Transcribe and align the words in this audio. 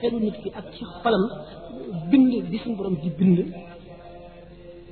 xelu 0.00 0.18
nit 0.18 0.34
ki 0.44 0.50
ak 0.60 0.64
ci 0.78 0.82
xolam 1.02 1.24
bind 2.10 2.32
bi 2.50 2.56
suñu 2.62 2.76
borom 2.78 2.94
di 3.02 3.10
bind 3.18 3.38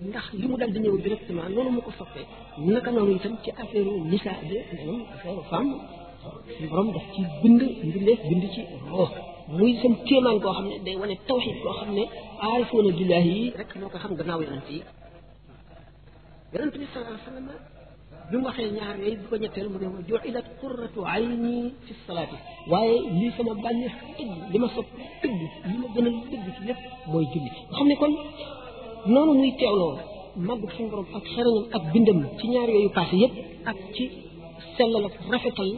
ndax 0.09 0.27
li 0.41 0.47
mu 0.51 0.57
dal 0.61 0.71
di 0.75 0.79
ñëw 0.85 0.97
directement 1.05 1.49
noonu 1.55 1.71
mu 1.75 1.81
ko 1.87 1.91
soppee 1.99 2.27
naka 2.75 2.91
noonu 2.95 3.13
itam 3.19 3.35
ci 3.43 3.51
affaire 3.63 3.91
nisaa 4.13 4.39
de 4.51 4.57
maanaam 4.71 4.99
affaire 5.15 5.43
femme 5.51 5.73
suñu 6.57 6.67
borom 6.71 6.89
daf 6.95 7.07
ci 7.15 7.21
bind 7.43 7.63
mbindeef 7.89 8.21
bind 8.29 8.45
ci 8.55 8.61
roox 8.95 9.13
muy 9.57 9.73
seen 9.81 9.95
kéemaan 10.09 10.39
koo 10.43 10.53
xam 10.57 10.67
ne 10.71 10.77
day 10.85 10.97
wane 11.01 11.15
tawxid 11.29 11.57
koo 11.63 11.73
xam 11.79 11.91
ne 11.99 12.05
aarifoona 12.47 12.91
billaahi 12.99 13.31
yi 13.41 13.45
rek 13.59 13.71
moo 13.81 13.89
ko 13.93 13.99
xam 14.03 14.13
gannaaw 14.19 14.41
yonent 14.45 14.69
yi 14.75 14.81
yonent 16.53 16.75
bi 16.81 16.87
sallallahu 16.93 17.21
alayhi 17.21 17.31
wa 17.31 17.39
sallam 17.39 17.76
bi 18.31 18.37
mu 18.41 18.47
waxee 18.49 18.69
ñaar 18.77 18.95
yooyu 19.03 19.19
bi 19.21 19.27
ko 19.31 19.35
ñetteel 19.43 19.69
mu 19.73 19.79
ne 19.81 19.87
ma 19.95 20.01
ju'ilat 20.09 20.47
qurratu 20.61 21.01
ayni 21.15 21.55
fi 21.85 21.93
salaati 22.07 22.37
waaye 22.71 22.97
lii 23.19 23.33
sama 23.37 23.53
bànneex 23.65 23.95
dëgg 24.19 24.31
li 24.53 24.59
ma 24.63 24.69
sopp 24.77 24.89
dëgg 25.23 25.37
li 25.71 25.77
ma 25.83 25.87
gënal 25.95 26.15
dëgg 26.33 26.45
ci 26.57 26.63
lépp 26.69 26.81
mooy 27.13 27.25
julli 27.33 27.51
nga 27.51 27.77
xam 27.79 27.87
ne 27.91 27.97
kon 28.01 28.13
noonu 29.13 29.33
muy 29.41 29.53
teewloo 29.61 29.95
màggu 30.49 30.67
suñu 30.75 30.89
borom 30.93 31.09
ak 31.19 31.25
xerañam 31.35 31.65
ak 31.77 31.83
bindam 31.93 32.19
ci 32.39 32.45
ñaar 32.53 32.69
yëpp 32.85 32.99
ak 33.71 33.79
ci 33.95 34.05
sellal 34.77 35.05
ak 35.09 35.15
rafetal 35.33 35.71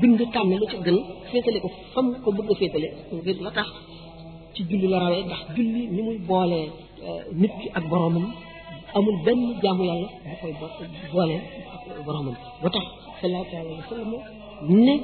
bind 0.00 0.18
tànn 0.34 0.52
lu 0.60 0.66
ci 0.72 0.76
gën 0.84 0.98
féetale 1.30 1.58
ko 1.64 1.68
fam 1.94 2.06
ko 2.22 2.28
bëgg 2.36 2.50
féetale 2.60 2.88
la 3.46 3.50
tax 3.58 3.68
ci 4.54 4.60
julli 4.68 4.86
la 4.92 4.98
rawee 5.04 5.22
ndax 5.28 5.40
julli 5.56 5.82
ni 5.94 6.00
muy 6.06 6.18
boolee 6.28 6.66
euh, 7.06 7.22
nit 7.40 7.54
ak 7.78 7.84
boroomam 7.90 8.26
amul 8.98 9.16
benn 9.26 9.40
jaamu 9.62 9.82
yàlla 9.90 10.08
bu 10.60 10.66
koy 10.78 10.88
boole 11.12 11.36
boromam 12.06 12.34
ba 12.62 12.68
tax 12.74 12.84
sallallahu 13.20 13.56
alayhi 13.62 14.18
ne 14.86 14.94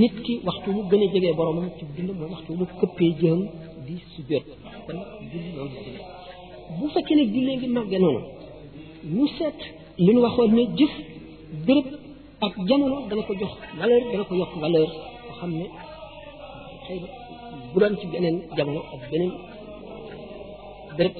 nit 0.00 0.14
ki 0.24 0.32
waxtu 0.46 0.68
mu 0.76 0.82
gën 0.90 1.00
a 1.04 1.06
jege 1.12 1.30
boromam 1.38 1.64
ci 1.76 1.82
dund 1.96 2.10
mooy 2.18 2.30
waxtu 2.34 2.50
mu 2.58 2.64
këppee 2.80 3.12
jëm 3.20 3.38
di 3.86 3.94
sujjóot 4.12 4.44
kon 4.86 4.98
bu 6.78 6.84
fekkee 6.94 7.16
ne 7.18 7.24
jullee 7.32 7.56
ngi 7.58 7.68
màggee 7.76 7.98
noonu 8.04 8.20
ñu 9.16 9.24
seet 9.38 9.58
li 10.04 10.10
ñu 10.14 10.20
waxoon 10.26 10.50
ne 10.56 10.62
jëf 10.78 10.92
béréb 11.66 11.88
ak 12.46 12.54
jamono 12.68 12.96
dana 13.08 13.22
ko 13.26 13.32
jox 13.40 13.52
valeur 13.80 14.02
dana 14.12 14.24
ko 14.28 14.34
yokk 14.40 14.52
valeur 14.64 14.88
nga 15.38 15.46
ne 15.58 15.66
xëy 16.84 16.98
na 17.02 17.08
bu 17.72 17.76
doon 17.82 17.94
ci 18.00 18.06
beneen 18.12 18.36
jamono 18.56 18.80
ak 18.94 19.00
beneen 19.10 19.32
béréb 20.96 21.16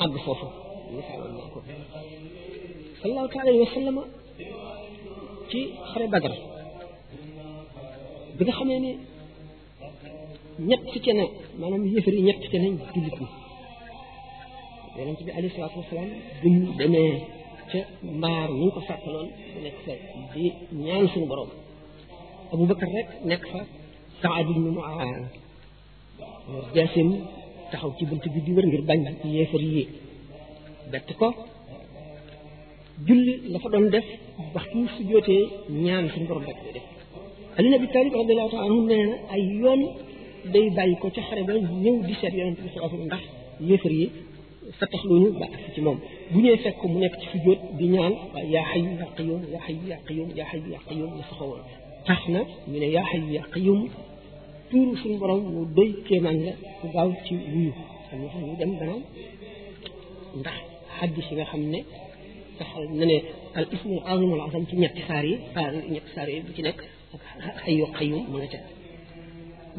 أقصفه 0.00 0.50
صلى 3.02 3.12
الله 3.12 3.30
عليه 3.36 3.60
وسلم 3.60 4.04
في 5.50 5.68
خري 5.94 6.06
بدر 6.06 6.34
بدا 8.40 8.52
خميني 8.52 8.98
نيت 10.58 10.80
سكينا 10.94 11.26
مانام 11.58 11.86
يفري 11.86 12.20
نيت 12.22 12.42
سكينا 12.44 12.68
جلت 14.96 15.22
ني 15.22 15.32
عليه 15.32 15.46
الصلاه 15.48 15.78
والسلام 15.78 16.10
دم 16.44 16.72
دمي 16.78 17.22
تي 17.72 17.84
مار 18.02 18.50
نيكو 18.52 18.80
ساتلون 18.80 19.30
نيك 19.62 19.74
سي 19.86 19.96
دي 20.34 20.52
نيان 20.72 21.08
سون 21.08 21.28
بروم 21.28 21.48
ابو 22.52 22.64
بكر 22.64 22.86
نيك 23.24 23.46
فا 23.46 23.66
سعد 24.22 24.44
بن 24.44 24.70
معاذ 24.74 25.24
جاسم 26.74 27.26
taxaw 27.72 27.90
ci 27.98 28.02
bunt 28.10 28.24
bi 28.34 28.40
di 28.44 28.52
wër 28.56 28.66
ngir 28.70 28.82
bañ 28.90 29.00
yéefar 29.32 29.62
yi 29.72 29.82
bett 30.92 31.08
ko 31.18 31.28
julli 33.06 33.34
la 33.52 33.58
doon 33.72 33.86
def 33.94 34.06
waxtu 34.54 34.78
su 34.94 35.00
jootee 35.10 35.44
ñaan 35.84 36.04
suñu 36.12 36.26
borom 36.28 36.44
rek 36.48 36.58
def 36.74 36.86
Ali 37.58 37.68
ibn 37.74 37.88
na 38.88 38.96
ay 39.34 39.42
yoon 39.60 39.80
day 40.52 40.66
bàyyi 40.76 40.96
ko 41.02 41.08
ca 41.14 41.20
xare 41.28 41.42
ba 41.48 41.52
ñëw 41.82 41.94
di 42.06 42.14
seet 42.20 42.34
yonent 42.38 42.58
bi 42.62 42.68
sallallahu 42.72 43.04
ndax 43.08 43.22
yéefar 43.68 43.92
yi 44.00 44.06
sa 44.78 44.84
tax 44.92 45.02
luñu 45.08 45.28
ci 45.74 45.80
moom 45.86 45.98
bu 46.30 46.38
ñëwee 46.40 46.60
fekk 46.64 46.76
ko 46.80 46.86
mu 46.90 46.98
nekk 47.02 47.14
ci 47.20 47.26
sujjóot 47.32 47.60
di 47.78 47.86
ñaan 47.94 48.14
waaye 48.32 48.50
yaa 48.54 48.66
hayyu 48.70 48.90
yaa 49.00 49.12
qayyum 50.06 50.28
yaa 50.38 50.48
hayyu 50.52 50.66
yaa 50.74 50.84
na 52.34 52.40
ñu 52.70 52.78
ne 52.82 52.86
yaa 52.96 53.04
hayyu 53.10 53.28
yaa 53.36 53.48
tuuru 54.70 54.92
suñ 55.02 55.12
borom 55.20 55.40
mu 55.54 55.60
doy 55.76 55.90
kéemaan 56.06 56.38
la 56.46 56.52
ku 56.80 56.86
gaaw 56.94 57.08
ci 57.24 57.32
wuyu 57.52 57.72
xam 58.08 58.18
ñu 58.46 58.52
dem 58.60 58.72
gannaaw 58.78 59.00
ndax 60.40 60.58
xaddis 60.98 61.26
yi 61.30 61.34
nga 61.36 61.44
xam 61.52 61.62
ne 61.72 61.80
saxal 62.58 62.84
na 62.98 63.04
ne 63.10 63.16
al 63.58 63.66
ismu 63.76 63.96
al 64.10 64.10
azam 64.16 64.32
al 64.36 64.42
azam 64.48 64.64
ci 64.68 64.74
ñetti 64.82 65.02
saar 65.08 65.24
yi 65.30 65.36
ñetti 65.94 66.10
saar 66.16 66.28
yi 66.34 66.38
bu 66.46 66.50
ci 66.56 66.60
nekk 66.66 66.78
ak 67.46 67.56
xayu 67.62 67.84
xayum 67.98 68.20
mu 68.30 68.36
nga 68.38 68.48
ca 68.52 68.60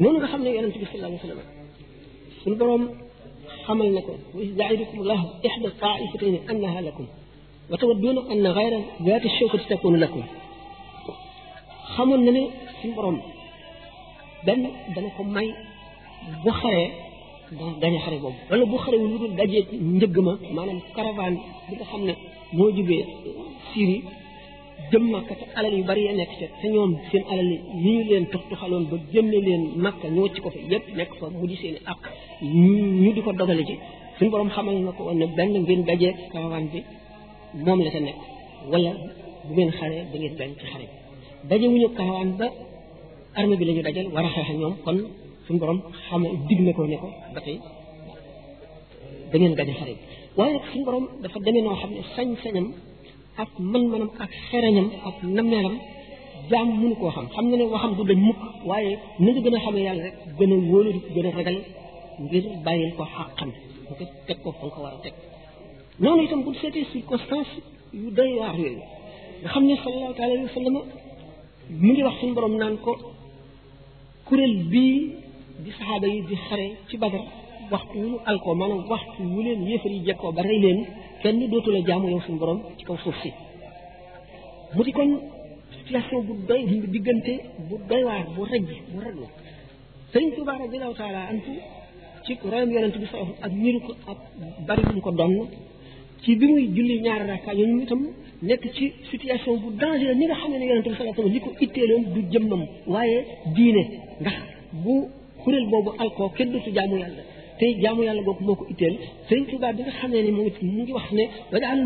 noonu 0.00 0.16
nga 0.18 0.28
xam 0.32 0.40
ne 0.44 0.50
yonente 0.56 0.78
bi 0.82 0.86
sallallahu 0.90 1.12
alayhi 1.12 1.26
wa 1.26 1.28
sallam 1.28 1.48
suñu 2.40 2.56
borom 2.60 2.82
xamal 3.64 3.88
na 3.96 4.00
ko 4.06 4.12
wa 4.36 4.42
ja'idukum 4.58 4.98
allah 5.04 5.20
ihda 5.48 5.68
taifatayn 5.82 6.36
annaha 6.52 6.80
lakum 6.88 7.06
wa 7.70 7.76
tawaddun 7.80 8.18
anna 8.32 8.48
ghayra 8.58 8.78
zati 9.08 9.28
shawkati 9.38 9.64
takunu 9.70 9.96
lakum 10.04 10.22
xamul 11.94 12.20
na 12.26 12.30
ne 12.36 12.42
suñu 12.80 12.94
borom 12.98 13.18
benn 14.46 14.60
dana 14.94 15.08
ko 15.16 15.22
may 15.34 15.48
bu 16.44 16.50
xaree 16.60 16.88
dana 17.58 17.72
gañe 17.82 17.98
xare 18.04 18.16
boobu 18.24 18.38
wala 18.50 18.64
bu 18.72 18.76
xarewul 18.84 19.10
lu 19.12 19.18
dul 19.22 19.34
dajee 19.40 19.62
njëgg 19.96 20.16
ma 20.26 20.32
maanaam 20.56 20.78
caravane 20.96 21.38
bi 21.68 21.72
nga 21.76 21.86
xam 21.90 22.02
ne 22.08 22.14
moo 22.56 22.70
jugee 22.76 23.02
Syrie 23.70 24.00
jëm 24.90 25.02
Makka 25.12 25.34
te 25.40 25.44
alal 25.58 25.74
yu 25.78 25.84
bari 25.88 26.02
ya 26.06 26.12
nekk 26.20 26.32
ca 26.38 26.46
te 26.60 26.66
ñoom 26.74 26.92
seen 27.10 27.24
alal 27.32 27.48
yi 27.52 27.58
ñu 27.84 27.94
leen 28.10 28.24
tux 28.32 28.42
tuxaloon 28.48 28.84
ba 28.90 28.96
jëmme 29.12 29.38
leen 29.46 29.62
Makka 29.84 30.06
ñoo 30.16 30.28
ci 30.32 30.40
ko 30.44 30.48
fa 30.54 30.58
yépp 30.72 30.84
nekk 30.98 31.10
fa 31.20 31.26
mu 31.38 31.46
di 31.50 31.56
seen 31.62 31.76
ak 31.92 32.02
ñu 33.02 33.10
di 33.16 33.20
ko 33.26 33.32
dogale 33.38 33.62
ci 33.68 33.76
suñ 34.18 34.28
borom 34.32 34.48
xamal 34.56 34.74
na 34.86 34.90
ko 34.96 35.02
woon 35.04 35.18
ne 35.20 35.26
benn 35.36 35.52
ngeen 35.64 35.82
dajee 35.88 36.12
caravane 36.32 36.68
bi 36.74 36.80
moom 37.66 37.80
la 37.84 37.90
ca 37.94 38.00
nekk 38.08 38.18
wala 38.72 38.90
bu 39.44 39.50
ngeen 39.56 39.70
xare 39.78 39.96
da 40.10 40.16
ngeen 40.20 40.34
gañ 40.38 40.50
ci 40.58 40.64
xare 40.72 40.84
bi 40.90 40.94
dajewuñu 41.48 41.88
caravane 41.98 42.34
ba 42.40 42.48
armée 43.34 43.56
bi 43.56 43.64
la 43.64 43.82
dajal 43.82 44.06
war 44.12 44.24
a 44.24 44.30
xeex 44.30 44.48
ak 44.50 44.56
ñoom 44.60 44.74
kon 44.84 44.96
suñu 45.46 45.58
borom 45.60 45.78
xam 46.06 46.22
dig 46.48 46.60
na 46.66 46.72
ko 46.76 46.82
ne 46.86 46.96
ko 47.02 47.08
ba 47.34 47.40
tey 47.44 47.58
da 49.32 49.36
ngeen 49.38 49.54
gañe 49.58 49.72
xare 49.78 49.92
bi 49.96 50.00
waaye 50.38 50.52
nag 50.54 50.64
suñu 50.72 50.84
borom 50.86 51.04
dafa 51.22 51.38
demee 51.46 51.62
noo 51.66 51.76
xam 51.80 51.90
ne 52.54 52.62
ak 53.42 53.48
man-manam 53.72 54.10
ak 54.24 54.30
xereñam 54.50 54.86
xam 54.90 54.96
xam 55.32 55.36
a 55.36 55.36
xamee 59.64 59.82
yàlla 59.88 60.08
gën 60.38 60.52
a 60.54 60.56
wóolu 60.70 60.90
gën 61.14 61.26
a 61.28 61.30
ragal 61.36 61.56
ngir 62.22 62.44
bàyyil 62.64 62.92
ko 62.96 63.04
teg 64.26 64.38
ko 64.44 64.50
fa 64.58 64.64
nga 64.66 64.72
ko 64.76 64.80
war 64.82 64.92
a 66.32 66.34
bu 66.44 66.50
seetee 66.60 66.84
circonstance 66.92 67.50
yu 68.00 68.08
doy 68.16 68.30
waar 68.40 68.54
yooyu 68.62 68.80
nga 69.42 69.48
xam 69.52 69.62
ne 69.68 69.74
sallallahu 69.82 70.12
alayhi 70.26 70.44
wa 70.48 70.52
sallam 70.58 70.74
mu 71.84 71.90
ngi 71.92 72.02
wax 72.06 72.14
suñu 72.20 72.34
borom 72.36 72.54
naan 72.62 72.76
ko 72.86 72.92
kuréel 74.32 74.54
bii 74.72 74.92
di 75.60 75.70
saxaaba 75.76 76.06
yi 76.14 76.20
di 76.30 76.34
xare 76.46 76.68
ci 76.88 76.94
Badar 77.00 77.20
waxtu 77.72 77.94
wu 78.00 78.04
ñu 78.12 78.16
alko 78.30 78.48
maanaam 78.60 78.82
waxtu 78.92 79.20
wu 79.32 79.38
leen 79.46 79.60
yéefar 79.68 79.92
yi 79.94 80.04
jekkoo 80.06 80.32
ba 80.36 80.40
rey 80.48 80.58
leen 80.64 80.80
kenn 81.22 81.40
dootu 81.52 81.70
la 81.74 81.80
jaamu 81.88 82.06
yow 82.12 82.20
suñu 82.26 82.38
borom 82.40 82.60
ci 82.78 82.82
kaw 82.88 82.96
suuf 83.04 83.16
si 83.22 83.30
mu 84.74 84.80
di 84.86 84.92
kon 84.96 85.10
situation 85.78 86.20
bu 86.26 86.32
doy 86.48 86.62
diggante 86.94 87.32
bu 87.68 87.74
doy 87.88 88.02
waar 88.08 88.24
bu 88.34 88.40
rëgg 88.50 88.68
bu 88.92 88.98
raglu 89.06 89.26
Sëriñ 90.12 90.30
Tuubaa 90.34 90.58
radiyallaahu 90.64 90.94
taala 91.00 91.20
anhu 91.32 91.52
ci 92.24 92.32
royam 92.52 92.70
yonent 92.74 92.96
bi 93.02 93.06
sa 93.12 93.18
ak 93.46 93.52
ñiru 93.62 93.80
ko 93.86 93.92
ak 94.10 94.18
bari 94.66 94.82
ko 95.06 95.10
donn 95.18 95.34
ci 96.24 96.34
bi 96.40 96.46
muy 96.46 96.64
julli 96.76 96.96
ñaar 97.04 97.20
rakka 97.30 97.52
ñu 97.58 97.64
itam 97.84 98.00
nekk 98.48 98.62
ci 98.76 98.84
situation 99.10 99.54
bu 99.62 99.68
dangereux 99.80 100.16
ni 100.18 100.24
nga 100.26 100.34
xamne 100.40 100.56
ne 100.58 100.66
yaronte 100.70 100.88
sallallahu 100.88 101.10
alayhi 101.10 101.18
wasallam 101.18 101.34
liko 101.36 101.50
ko 101.50 101.56
itteeloon 101.64 102.02
du 102.14 102.20
jëmmam 102.32 102.62
waye 102.94 103.18
diine 103.56 103.82
ndax 104.22 104.36
bu 104.84 104.94
xurel 105.42 105.66
bobu 105.72 105.90
alko 106.02 106.22
kenn 106.36 106.50
ci 106.64 106.70
jaamu 106.78 106.96
yàlla 107.02 107.22
te 107.58 107.64
jaamu 107.82 108.00
yàlla 108.08 108.22
googu 108.26 108.42
moko 108.44 108.64
ko 108.68 108.74
señ 108.80 108.92
sëriñ 109.28 109.44
Tuuba 109.50 109.68
bi 109.76 109.80
nga 109.82 109.92
xamne 109.98 110.18
ni 110.26 110.30
mo 110.36 110.42
ngi 110.46 110.52
mu 110.74 110.80
ngi 110.84 110.92
wax 110.98 111.08
ne 111.18 111.24
wa 111.52 111.58
jaal 111.62 111.78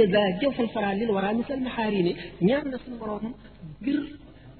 ya 0.00 0.06
za 0.12 0.20
jawf 0.40 0.56
al 0.62 0.68
fara 0.74 0.90
lil 1.00 1.10
wara 1.16 1.28
misal 1.38 1.58
maharini 1.66 2.12
ñaar 2.48 2.64
na 2.72 2.76
sun 2.84 2.94
borom 3.00 3.24
bir 3.84 3.96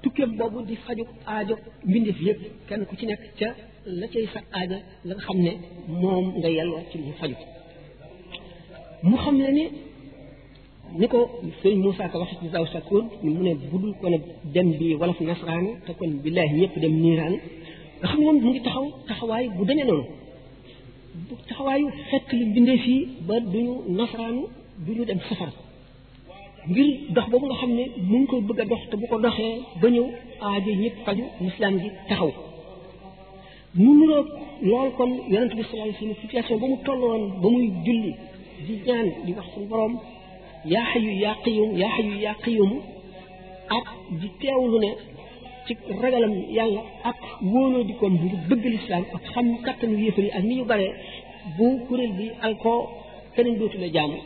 tukem 0.03 0.31
bobu 0.39 0.57
di 0.67 0.75
faju 0.85 1.03
aajo 1.31 1.55
mbindeef 1.89 2.19
yëpp 2.27 2.39
kenn 2.67 2.81
ku 2.87 2.93
ci 2.99 3.05
nekk 3.07 3.21
ca 3.39 3.47
la 3.99 4.05
cey 4.13 4.25
sa 4.33 4.39
aajo 4.57 4.77
la 5.07 5.13
nga 5.15 5.23
xamne 5.27 5.51
mom 6.01 6.25
nga 6.39 6.49
yelloo 6.57 6.81
ci 6.91 6.97
mu 7.03 7.11
faju 7.21 7.35
mu 9.09 9.17
xam 9.25 9.35
le 9.43 9.51
ne 9.57 9.65
ni 10.99 11.05
ko 11.13 11.19
sëñ 11.61 11.75
Moussa 11.83 12.09
ko 12.11 12.17
waxee 12.21 12.39
ci 12.41 12.47
Zaw 12.53 12.65
Sakour 12.73 13.03
ni 13.23 13.29
mu 13.35 13.41
ne 13.47 13.53
bu 13.71 13.77
ko 14.01 14.07
ne 14.13 14.17
dem 14.55 14.69
bi 14.79 14.87
wolof 14.99 15.19
nasaraani 15.29 15.71
te 15.85 15.91
kon 15.99 16.11
billaahi 16.23 16.53
ñëpp 16.59 16.75
dem 16.83 16.93
niiraan 17.03 17.35
nga 17.97 18.07
xam 18.09 18.19
ne 18.19 18.25
moom 18.25 18.37
mu 18.43 18.49
ngi 18.51 18.61
taxaw 18.65 18.85
taxawaay 19.07 19.45
bu 19.55 19.61
demee 19.69 19.85
noonu 19.89 20.05
taxawaayu 21.47 21.87
fekk 22.09 22.29
li 22.39 22.45
bindee 22.53 22.77
fii 22.85 23.01
ba 23.27 23.35
duñu 23.53 23.73
nasaraanu 23.99 24.41
duñu 24.85 25.03
dem 25.09 25.19
safar 25.29 25.51
ngir 26.71 26.87
dox 27.15 27.25
boobu 27.31 27.45
nga 27.47 27.57
xam 27.61 27.71
ne 27.77 27.83
mu 28.09 28.17
ngi 28.19 28.27
koy 28.31 28.41
bëgg 28.47 28.59
dox 28.73 28.81
te 28.89 28.95
bu 29.01 29.05
ko 29.11 29.17
doxee 29.25 29.55
ba 29.81 29.87
ñëw 29.95 30.05
aajo 30.47 30.71
ñëpp 30.83 30.95
faju 31.05 31.23
lislaam 31.43 31.75
ji 31.81 31.87
taxaw 32.09 32.31
mu 33.81 33.89
nuroo 33.99 34.21
lool 34.69 34.89
kon 34.97 35.11
yonent 35.33 35.53
bi 35.57 35.63
sallallahu 35.65 35.89
alayhi 35.89 35.95
wasallam 35.97 36.21
situation 36.23 36.55
ba 36.61 36.65
mu 36.71 36.77
tolloon 36.85 37.21
ba 37.41 37.47
muy 37.53 37.67
julli 37.85 38.13
di 38.63 38.73
ñaan 38.87 39.07
di 39.25 39.31
wax 39.37 39.47
suñu 39.53 39.67
borom 39.71 39.93
yaa 40.71 40.85
xayu 40.91 41.11
yaa 41.23 41.35
qiyum 41.43 41.69
yaa 41.81 41.91
xayu 41.97 42.13
yaa 42.25 42.35
qiyum 42.43 42.71
ak 43.77 43.85
di 44.19 44.27
teewlu 44.41 44.77
ne 44.83 44.91
ci 45.65 45.73
ragalam 46.03 46.33
yàlla 46.57 46.81
ak 47.09 47.17
wóoloo 47.53 47.83
di 47.87 47.93
koom 47.99 48.13
bu 48.21 48.27
bëgg 48.49 48.65
ak 49.17 49.23
xam 49.33 49.45
kattanu 49.65 49.95
ni 49.97 50.09
ñu 50.57 50.63
baree 50.71 50.93
bu 51.57 51.65
kuréel 51.87 52.11
bi 52.19 52.25
alkoo 52.47 52.81
keneen 53.35 53.57
dootu 53.59 53.77
la 53.83 53.87
jaamu 53.97 54.19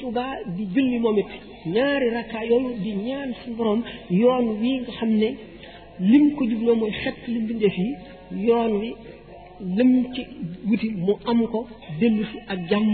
Tuuba 0.00 0.26
di 0.56 0.64
julli 0.74 0.98
moom 1.04 1.18
it 1.22 1.30
ñaari 1.74 2.06
rakka 2.14 2.38
yooyu 2.50 2.70
di 2.84 2.90
ñaan 3.06 3.30
suñu 3.40 3.56
borom 3.58 3.80
yoon 4.20 4.44
wi 4.60 4.70
nga 4.80 4.92
xam 4.98 5.10
ne 5.22 5.28
lim 6.10 6.24
ko 6.36 6.42
jubloo 6.50 6.76
mooy 6.80 6.92
xet 7.02 7.16
li 7.32 7.38
mbindeef 7.42 7.76
yi 7.84 7.90
yoon 8.48 8.72
wi 8.80 8.90
lëm 9.76 9.92
ci 10.14 10.22
wuti 10.68 10.88
mu 11.06 11.12
am 11.30 11.40
ko 11.52 11.60
dellu 12.00 12.22
si 12.30 12.38
ak 12.52 12.58
jàmm 12.70 12.88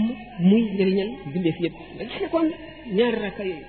muy 0.49 0.61
njëriñal 0.73 1.09
bindeef 1.33 1.57
yëpp 1.63 1.75
nga 1.95 2.03
gis 2.09 2.19
ne 2.21 2.27
kon 2.33 2.47
ñaari 2.97 3.17
rakka 3.23 3.43
yooyu 3.49 3.67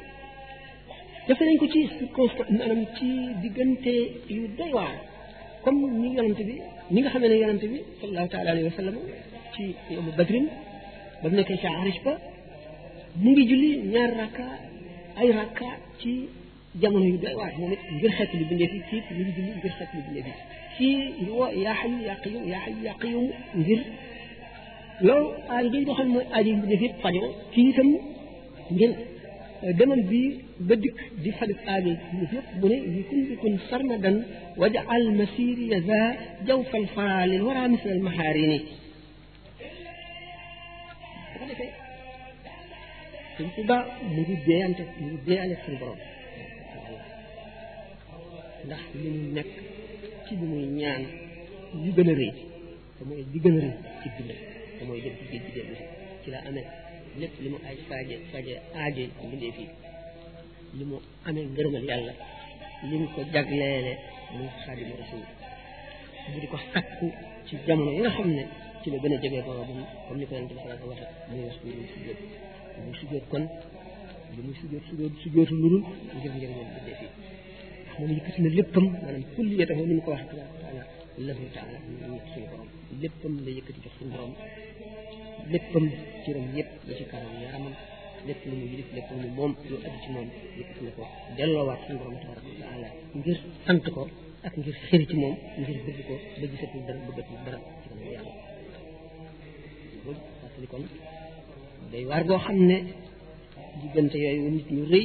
def 1.26 1.40
nañ 1.40 1.56
ko 1.60 1.66
ci 1.72 1.80
ci 2.98 3.08
diggante 3.42 3.92
yu 4.34 4.42
doy 4.58 4.70
waar 4.76 4.94
comme 5.62 5.84
ni 6.00 6.08
yonante 6.16 6.42
ni 6.92 6.98
nga 7.00 7.10
xamee 7.12 7.28
ne 7.30 7.36
yonante 7.42 7.66
bi 7.72 7.78
sallallahu 8.00 8.28
taala 8.32 8.50
alayhi 8.50 8.68
wa 8.70 8.76
sallam 8.80 8.96
ci 9.52 9.62
yowmu 9.94 10.10
badrin 10.18 10.46
ba 11.20 11.26
mu 11.28 11.36
nekkee 11.36 11.60
ca 11.62 11.68
arish 11.80 12.00
ba 12.06 12.12
mu 13.22 13.28
ngi 13.30 13.42
julli 13.48 13.70
ñaari 13.92 14.14
rakka 14.20 14.46
ay 15.20 15.28
rakka 15.38 15.68
ci 16.00 16.10
jamono 16.82 17.04
yu 17.12 17.18
doy 17.22 17.34
waar 17.40 17.52
moom 17.58 17.72
it 17.76 17.82
ngir 17.96 18.12
xet 18.18 18.30
li 18.38 18.44
bindee 18.50 18.68
fi 18.72 18.78
ci 18.88 18.96
mi 19.16 19.22
ngi 19.24 19.32
julli 19.36 19.52
ngir 19.58 19.74
xet 19.78 19.90
li 19.96 20.00
bindee 20.06 20.24
fi 20.28 20.32
ci 20.76 20.86
ñu 21.24 21.32
woo 21.38 21.50
yaa 21.64 21.74
xayu 21.80 21.96
yaa 22.08 22.18
qayum 22.24 22.44
yaa 22.52 22.60
xayu 22.64 22.78
yaa 22.88 22.96
qayum 23.02 23.24
ngir 23.60 23.80
loolu 25.06 25.28
aaj 25.54 25.64
gi 25.72 25.78
nga 25.84 25.94
xam 25.98 26.08
mooy 26.14 26.26
aaj 26.36 26.46
yi 26.48 26.52
bindee 26.62 26.80
fi 26.82 26.88
fajoo 27.02 27.28
ci 27.52 27.60
itam 27.70 27.88
ngir 28.74 28.92
demam 29.78 30.00
bi 30.10 30.20
ba 30.68 30.74
dikk 30.82 30.98
di 31.22 31.30
fajug 31.38 31.60
aaj 31.72 31.84
yi 31.88 31.92
bindee 32.10 32.28
fi 32.32 32.38
mu 32.60 32.66
ne 32.70 32.76
li 32.94 33.02
kun 33.08 33.20
bi 33.28 33.34
kun 33.42 33.54
sarmadan 33.68 34.16
wajal 34.60 35.04
masiri 35.18 35.64
yaza 35.72 35.98
jaw 36.48 36.60
fal 36.70 36.84
faraalil 36.94 37.42
wara 37.46 37.62
misal 37.72 37.92
al 37.98 38.02
maxaarini 38.08 38.58
bu 43.38 43.44
mu 44.12 44.20
ngi 44.22 44.34
deeyante 44.46 44.82
mu 45.00 45.06
ngi 45.08 45.18
deeyale 45.26 45.56
suñu 45.62 45.78
borom 45.82 46.00
ndax 48.66 48.82
li 49.00 49.08
mu 49.14 49.20
nekk 49.36 49.50
ci 50.24 50.32
li 50.40 50.44
muy 50.50 50.64
ñaan 50.78 51.02
li 51.82 51.90
gën 51.96 52.08
a 52.12 52.14
rëy 52.20 52.32
te 52.96 53.02
mooy 53.08 53.20
li 53.22 53.22
a 53.22 53.24
rëy 53.30 53.38
ci 53.38 53.40
dundam 53.44 53.74
te 54.76 54.82
mooy 54.88 55.00
jëm 55.04 55.14
ci 55.18 55.24
géej 55.30 55.42
gi 55.44 55.50
dellu 55.56 55.76
fii 59.56 59.70
li 60.78 60.84
mu 60.90 60.96
amee 61.28 61.46
ngërëmal 61.52 61.84
yàlla 61.90 62.12
li 62.88 62.94
mu 63.00 63.06
ko 63.14 63.20
jagleele 63.32 63.92
muy 64.36 64.48
xaadimu 64.62 64.94
rasul 65.02 65.24
mu 66.30 66.36
di 66.42 66.46
ko 66.52 66.56
xakku 66.72 67.06
ci 67.46 67.52
jamono 67.66 67.90
yi 67.96 68.00
nga 68.02 68.10
xam 68.16 68.28
ne 68.38 68.44
ci 68.80 68.86
la 68.92 68.96
gën 69.02 69.14
a 69.14 69.16
jege 69.22 69.38
boroomam 69.46 69.80
comme 70.06 70.24
ko 70.28 70.32
yonent 70.34 70.50
bi 70.56 70.60
sallallahu 70.62 70.92
alayhi 70.94 71.06
wa 71.06 71.06
sallam 71.06 71.12
waxe 71.14 71.30
muy 71.30 71.40
wax 71.46 71.56
bi 71.94 72.04
muy 74.46 74.54
sujjóot 75.28 75.50
muy 75.58 75.78
fii 76.90 77.10
moom 77.98 78.10
yëkkati 78.16 78.40
na 78.42 78.48
léppam 78.56 78.84
maanaam 78.92 79.24
kulliyatahu 79.34 79.82
ni 79.86 79.94
mu 79.96 80.02
ko 80.06 80.10
waxee 80.14 80.36
tabaaraka 80.38 80.64
taala 80.64 80.82
lahu 81.26 81.44
taala 81.56 81.78
ñi 81.98 83.00
léppam 83.02 83.34
la 83.44 83.50
yëkkati 83.56 83.80
jox 83.84 83.92
suñu 83.98 84.10
borom 84.14 84.34
léppam 85.52 85.84
ciram 86.22 86.46
yëpp 86.56 86.70
la 86.88 86.92
ci 86.98 87.04
karam 87.12 87.32
yaramam 87.44 87.74
lépp 88.26 88.42
lu 88.50 88.54
mu 89.22 89.28
moom 89.38 89.52
lu 89.68 89.74
aju 89.86 89.98
ci 90.02 90.08
moom 90.14 90.28
yëkkati 90.58 90.80
na 90.84 90.90
ko 90.96 91.02
delloowaat 91.36 91.80
suñu 91.84 91.98
borom 92.00 92.16
tabaaraka 92.22 92.50
taala 92.62 92.88
ngir 93.18 93.38
sant 93.66 93.84
ko 93.94 94.02
ak 94.46 94.52
ngir 94.58 94.74
xëri 94.88 95.06
ci 95.10 95.14
moom 95.22 95.34
ngir 95.60 95.78
bëgg 95.86 96.00
ko 96.08 96.14
ba 96.40 96.44
gisatul 96.52 96.82
dara 96.86 97.00
bëggatul 97.06 97.38
dara 97.44 97.58
ci 97.80 97.86
kanam 97.88 98.08
yàlla 98.14 98.30
loolu 100.04 100.20
fàttali 100.40 100.66
kon 100.72 100.84
day 101.90 102.04
waar 102.10 102.22
goo 102.28 102.38
xam 102.44 102.58
ne 102.70 102.76
diggante 103.80 104.16
yooyu 104.24 104.48
nit 104.54 104.68
ñu 104.74 104.84
rëy 104.92 105.04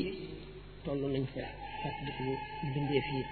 toll 0.84 1.04
nañ 1.16 1.26
fa 1.36 1.46
fàttaliku 1.84 2.26
bindee 2.74 3.02
fii 3.08 3.24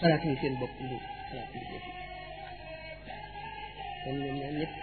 xalaat 0.00 0.22
ñu 0.26 0.34
seen 0.40 0.54
bopp 0.60 0.74
li 0.88 0.96
xalaat 1.28 1.48
bindee 1.52 1.80
fii 1.84 1.96
kon 4.02 4.14
ñoom 4.22 4.36
ñaan 4.40 4.54
ñëpp 4.60 4.74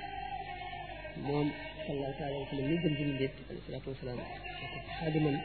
moom 1.27 1.47
sallallahu 1.85 2.17
taala 2.19 2.35
wa 2.41 2.47
sallam 2.49 2.67
mi 2.69 2.75
gën 2.83 2.93
bindee 2.99 3.29
alayhi 3.47 3.65
salaatu 3.67 3.87
wasalaam 3.91 4.19
ak 4.63 4.73
xaadimam 4.97 5.37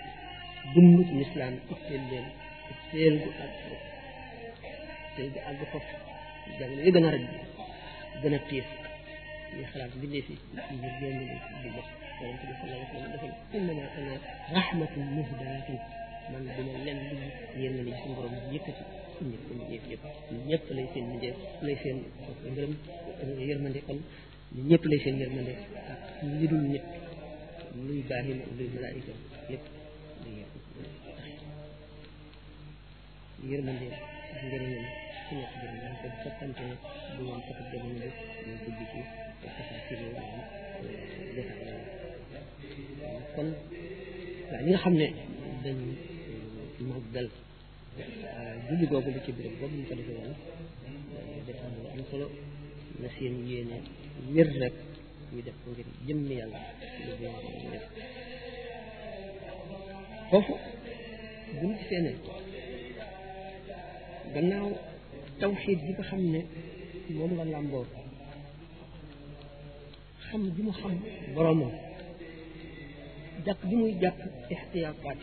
dund 0.72 0.96
lislaam 1.20 1.54
itteel 1.72 2.02
leen 2.10 2.26
itteel 2.72 3.14
gu 3.22 3.30
ak 3.44 3.54
itteel 5.06 5.28
gu 5.34 5.40
àgg 5.50 5.60
fof 5.72 5.86
jamono 6.58 6.82
yu 6.84 6.90
gën 6.94 7.06
a 7.08 7.10
rëdd 7.14 7.26
gën 8.20 8.34
a 8.38 8.38
tiis 8.48 8.68
ñu 9.56 9.64
xalaat 9.72 9.92
bindee 10.02 10.22
fii 10.28 10.38
ñu 10.80 10.88
génn 10.98 11.18
di 11.62 11.68
bopp 11.76 11.88
yonente 12.18 12.44
bi 12.48 12.54
sallallahu 12.58 12.80
alayhi 12.80 12.92
wa 12.94 12.94
sallam 12.96 13.12
defal 13.14 13.34
innama 13.56 13.84
ana 13.98 14.12
rahmatun 14.54 15.04
muhdaatun 15.16 15.80
man 16.32 16.46
duma 16.56 16.78
lenn 16.84 17.00
lu 17.10 17.62
yéen 17.62 17.76
la 17.86 17.96
suñu 18.00 18.14
borom 18.16 18.34
yëkkati 18.52 18.82
ñëpp 19.28 19.44
ñëpp 19.70 19.84
ñëpp 19.90 20.02
ñëpp 20.48 20.64
lay 20.76 20.86
seen 20.92 21.04
mujjee 21.10 21.34
lay 21.66 21.76
seen 21.82 21.98
ngërëm 22.52 22.72
yërmande 23.48 23.80
kon 23.86 23.98
ñëpp 24.68 24.82
lay 24.90 25.00
seen 25.04 25.14
yërmande 25.22 25.54
ak 25.92 26.00
ñi 26.36 26.46
dul 26.50 26.64
ñëpp 26.72 26.86
luy 27.86 28.00
baax 28.08 28.24
yi 28.28 28.34
luy 28.56 28.68
malaayika 28.74 29.12
yëpp 29.52 29.64
day 30.22 30.34
yëpp 30.40 30.54
yërmande 33.50 33.86
ak 34.34 34.40
ngërëmam 34.48 34.84
su 35.24 35.32
nekk 35.40 35.52
jëm 35.60 35.74
yaa 35.82 35.90
ngi 35.92 35.98
ko 36.00 36.08
soppante 36.22 36.64
bu 37.14 37.22
woon 37.28 37.40
fekk 37.46 37.60
jëm 37.70 37.84
ñu 37.88 38.06
ñu 38.46 38.54
dugg 38.76 38.80
ci 38.90 38.98
taxawaay 39.42 39.82
ci 39.86 39.94
réew 39.96 40.14
mi 40.84 41.42
kon 43.34 43.48
waaw 44.50 44.62
ñi 44.64 44.70
nga 44.72 44.82
xam 44.82 44.94
ne 45.00 45.06
dañ 45.64 45.76
muqaddal 46.86 47.28
julli 48.68 48.86
googu 48.92 49.08
la 49.14 49.20
ci 49.24 49.30
béréb 49.36 49.54
boobu 49.60 49.76
ñu 49.76 49.86
ko 52.10 52.16
na 53.00 53.08
seen 53.16 53.34
yéene 53.48 53.76
wér 54.34 54.48
rek 54.60 54.76
def 55.44 55.56
ko 55.62 55.68
ngir 55.70 55.88
jëmmi 56.06 56.34
yàlla 56.40 56.58
lu 57.06 57.12
bi 57.20 57.26
def 57.72 57.86
foofu 60.30 60.54
buñ 61.58 61.72
xam 66.08 66.22
ne 66.34 66.40
moom 67.18 67.32
la 67.38 67.44
làmboo 67.52 67.86
xam 70.26 70.42
bi 70.54 70.60
mu 70.66 70.72
xam 70.80 70.96
boromam 71.34 71.72
jàpp 73.44 73.60
bi 73.68 73.74
muy 73.80 73.92
jàpp 74.02 74.18
ixtiyaataat 74.54 75.22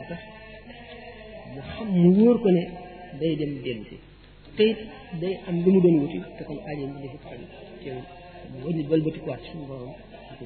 oto 0.00 0.14
mu 1.54 1.60
xam 1.72 1.88
mu 2.00 2.08
wóor 2.16 2.36
ko 2.44 2.48
ne 2.56 2.64
day 3.20 3.34
dem 3.40 3.52
dellu 3.64 3.84
si 3.90 3.96
te 4.56 4.66
day 5.20 5.34
am 5.48 5.56
lu 5.62 5.68
mu 5.74 5.80
doon 5.84 5.96
wuti 6.02 6.18
te 6.36 6.42
kon 6.48 6.58
aajo 6.68 6.84
bi 6.92 6.98
dafa 7.02 7.18
faj 7.26 7.42
teew 7.80 8.00
ko 8.62 8.68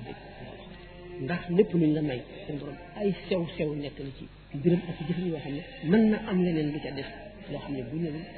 dégg 0.07 0.15
ndax 1.25 1.43
lépp 1.57 1.73
luñ 1.81 1.93
la 1.97 2.03
may 2.09 2.21
sew 3.26 3.43
sew 3.57 3.71
nekk 3.83 3.97
na 4.07 4.11
ci 4.19 4.25
mbiram 4.57 4.83
am 6.31 6.38
leneen 6.45 6.69
lu 6.75 6.79
ca 6.85 6.91
def 6.99 7.09
loo 7.50 7.61
xam 7.65 7.73
ne 7.76 7.81
bu 7.88 7.97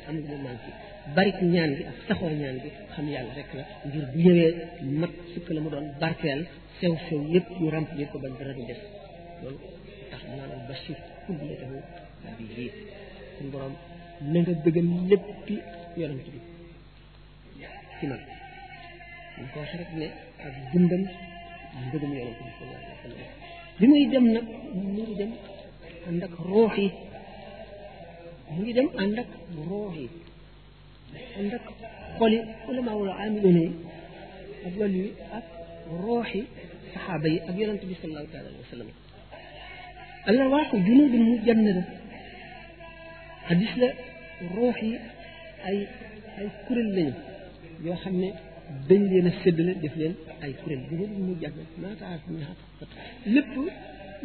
am 0.09 0.17
na 1.15 1.45
ñaan 1.53 1.71
gi 1.77 1.83
ak 1.91 1.97
saxoo 2.07 2.31
ñaan 2.41 2.57
gi 2.62 2.69
xam 2.95 3.07
yàlla 3.12 3.33
rek 3.38 3.50
la 3.59 3.65
ngir 3.88 4.05
bu 4.12 4.17
ñëwee 4.25 4.50
mat 5.00 5.12
sukk 5.33 5.47
la 5.55 5.61
mu 5.62 5.69
doon 5.75 5.87
barkeel 6.00 6.41
sew 6.81 6.95
sew 7.07 7.21
yëpp 7.33 7.47
ñu 7.61 7.67
ràmp 7.75 7.88
ko 8.12 8.17
bañ 8.23 8.33
dara 8.38 8.53
du 8.57 8.62
def 8.69 8.81
tax 10.11 10.23
maanaam 10.31 10.61
bashir 10.71 10.99
kulliyatahu 11.25 11.77
bihi 12.38 12.67
sun 13.37 13.47
borom 13.53 13.75
na 14.33 14.38
nga 14.43 14.53
bëggal 14.65 14.88
léppi 15.11 15.55
yonent 16.00 16.27
bi 16.35 16.41
ci 17.97 18.05
man 18.11 18.23
ñu 19.41 19.45
ko 19.53 19.57
wax 19.62 19.71
rek 19.81 19.91
ne 20.00 20.07
ak 20.47 20.55
dundam 20.71 21.03
mbëgum 21.87 22.12
yonent 22.19 22.38
bi 22.45 22.50
sallallahu 22.57 22.83
alayhi 22.83 22.97
wa 22.97 23.03
sallam 23.07 23.21
bi 23.79 23.85
muy 23.91 24.03
dem 24.12 24.27
nag 24.37 24.47
mu 24.81 24.87
ngi 24.97 25.15
dem 25.21 25.31
ànd 26.09 26.23
ak 26.27 26.35
roox 26.50 26.75
yi 26.83 26.88
mu 28.53 28.57
ngi 28.62 28.73
dem 28.79 28.88
ànd 29.03 29.17
ak 29.23 29.31
roox 29.69 29.93
yi 30.03 30.07
ànd 31.38 31.53
ak 31.59 31.65
xoli 32.19 32.38
ulama 32.71 32.93
wala 33.00 33.12
amilone 33.25 33.65
yi 33.71 33.75
ak 34.67 34.73
wàllu 34.81 35.00
yi 35.07 35.11
ak 35.38 35.45
roox 36.03 36.29
yi 36.37 36.43
saxaaba 36.93 37.27
yi 37.33 37.38
ak 37.49 37.55
yonent 37.61 37.83
bi 37.91 37.95
sallallahu 38.00 38.37
alayhi 38.43 38.61
wa 38.67 38.71
sallam 38.75 38.88
alawaaxu 40.30 40.76
junuudun 40.87 41.23
mujannada 41.30 41.82
xadis 43.49 43.73
la 43.82 43.88
ruux 44.54 44.76
yi 44.90 44.97
ay 45.68 45.78
ay 46.40 46.47
kuréel 46.66 46.88
lañu 46.97 47.14
yoo 47.85 47.97
xam 48.02 48.14
ne 48.23 48.28
dañ 48.88 49.02
leen 49.11 49.26
a 49.30 49.32
séddale 49.42 49.73
def 49.82 49.94
leen 50.00 50.14
ay 50.44 50.52
kuréel 50.61 50.82
junuudun 50.90 51.23
mujannada 51.28 51.64
maataas 51.82 52.20
ñaat 52.38 52.58
lépp 53.35 53.52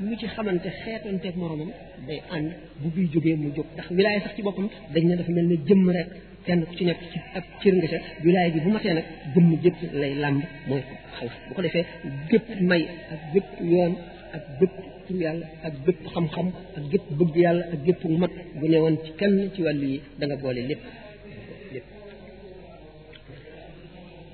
mu 0.05 0.13
ci 0.19 0.25
xamante 0.36 0.69
xeetanteeg 0.83 1.36
moromam 1.41 1.72
day 2.07 2.19
ànd 2.36 2.50
bu 2.81 2.88
bii 2.95 3.10
jógee 3.13 3.36
mu 3.41 3.48
jóg 3.55 3.67
ndax 3.74 3.88
wilaaya 3.98 4.19
sax 4.24 4.33
ci 4.36 4.41
boppam 4.48 4.67
dañ 4.93 5.03
ne 5.10 5.13
dafa 5.19 5.31
mel 5.36 5.48
ne 5.51 5.55
jëmm 5.67 5.86
rek 5.98 6.10
kenn 6.45 6.62
ku 6.67 6.74
ci 6.77 6.83
nekk 6.86 7.01
ci 7.12 7.17
ab 7.38 7.45
cër 7.62 7.74
nga 7.75 7.88
ca 7.91 7.98
wilaaya 8.24 8.50
bi 8.55 8.60
bu 8.63 8.69
matee 8.75 8.93
nag 8.98 9.05
jëmm 9.33 9.50
jëpp 9.63 9.79
lay 10.01 10.13
làmb 10.24 10.39
mooy 10.67 10.81
xaw 11.15 11.29
bu 11.48 11.51
ko 11.55 11.62
defee 11.65 11.86
gépp 12.29 12.48
may 12.69 12.83
ak 13.13 13.19
gépp 13.33 13.50
yoon 13.72 13.95
ak 14.36 14.44
bépp 14.60 14.74
tur 15.08 15.18
yàlla 15.24 15.46
ak 15.68 15.74
bépp 15.86 16.00
xam-xam 16.13 16.48
ak 16.78 16.84
gépp 16.92 17.06
bëgg 17.18 17.36
yàlla 17.46 17.63
ak 17.74 17.80
gépp 17.86 18.04
mat 18.22 18.34
bu 18.60 18.66
ne 18.72 18.78
woon 18.84 18.96
ci 19.06 19.12
kenn 19.20 19.36
ci 19.56 19.60
wàllu 19.66 19.88
yi 19.94 20.00
da 20.18 20.24
nga 20.28 20.36
boole 20.44 20.62
lépp 20.70 20.84
lépp 21.74 21.88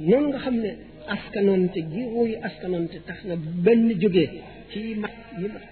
noonu 0.10 0.28
nga 0.30 0.40
xam 0.44 0.56
ne 0.64 0.70
askanonte 1.16 1.80
gi 1.92 2.02
wooyu 2.16 2.38
askanonte 2.48 2.98
tax 3.08 3.20
na 3.30 3.36
benn 3.64 3.84
jógee 4.02 4.30
ci 4.72 4.80
mat 5.02 5.16
yi 5.40 5.46
mat 5.54 5.66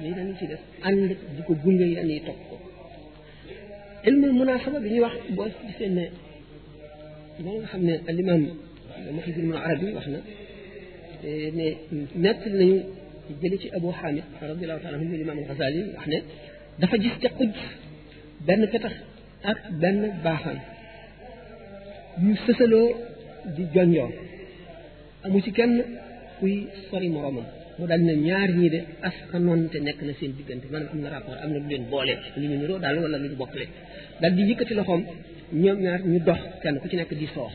ñii 0.00 0.14
dañu 0.16 0.34
ci 0.40 0.46
def 0.50 0.62
ànd 0.86 1.10
di 1.36 1.40
ko 1.46 1.52
gunge 1.62 1.84
yan 1.94 2.08
yi 2.16 2.20
topp 2.26 2.40
ko 2.48 2.56
ilmul 4.08 4.32
munasaba 4.40 4.78
bi 4.84 4.88
ñuy 4.92 5.00
wax 5.04 5.14
boo 5.36 5.48
gisee 5.66 5.90
ne 5.98 6.04
loolu 7.42 7.58
nga 7.60 7.68
xam 7.72 7.82
ne 7.88 7.94
alimam 8.10 8.42
Muhyiddin 9.16 9.46
Ibn 9.46 9.56
Arabi 9.56 9.86
wax 9.96 10.06
na 10.14 10.20
eh, 11.28 11.76
nett 12.24 12.40
nañu 12.60 12.78
jëli 13.42 13.58
ci 13.58 13.68
Abu 13.76 13.88
Hamid 13.98 14.24
radiyallahu 14.40 14.82
taala 14.82 14.96
anhu 14.98 15.14
imaam 15.24 15.38
al-Ghazali 15.40 15.80
wax 15.96 16.06
ne 16.12 16.18
dafa 16.80 16.96
gis 17.02 17.12
benn 18.46 18.62
petax 18.72 18.94
ak 19.50 19.58
benn 19.82 19.98
baaxaan 20.24 20.58
ñu 22.26 22.32
sësaloo 22.46 22.86
di 23.56 23.62
jonjoo 23.74 24.10
amu 25.24 25.40
ci 25.44 25.50
kenn 25.58 25.72
kuy 26.38 26.54
sori 26.90 27.08
moroomam 27.14 27.46
mu 27.78 27.84
daal 27.90 28.02
ne 28.08 28.14
ñaar 28.28 28.50
ñii 28.60 28.70
de 28.74 28.80
askanoonte 29.08 29.76
nekk 29.86 30.00
na 30.06 30.12
seen 30.18 30.32
diggante 30.38 30.66
maanaam 30.72 30.92
am 30.94 31.00
na 31.04 31.08
rapport 31.14 31.38
am 31.42 31.50
na 31.54 31.58
lu 31.62 31.68
leen 31.70 31.84
boole 31.92 32.14
lu 32.40 32.46
ñu 32.50 32.56
niroo 32.60 32.78
daal 32.84 32.96
wala 33.04 33.16
lu 33.22 33.26
ñu 33.30 33.36
bokkale 33.42 33.66
daal 34.20 34.32
di 34.36 34.42
yëkkati 34.48 34.74
loxoom 34.78 35.02
ñoom 35.62 35.78
ñaar 35.84 36.00
ñu 36.10 36.18
dox 36.26 36.40
kenn 36.62 36.76
ku 36.80 36.86
ci 36.90 36.96
nekk 36.98 37.12
di 37.20 37.26
soox 37.34 37.52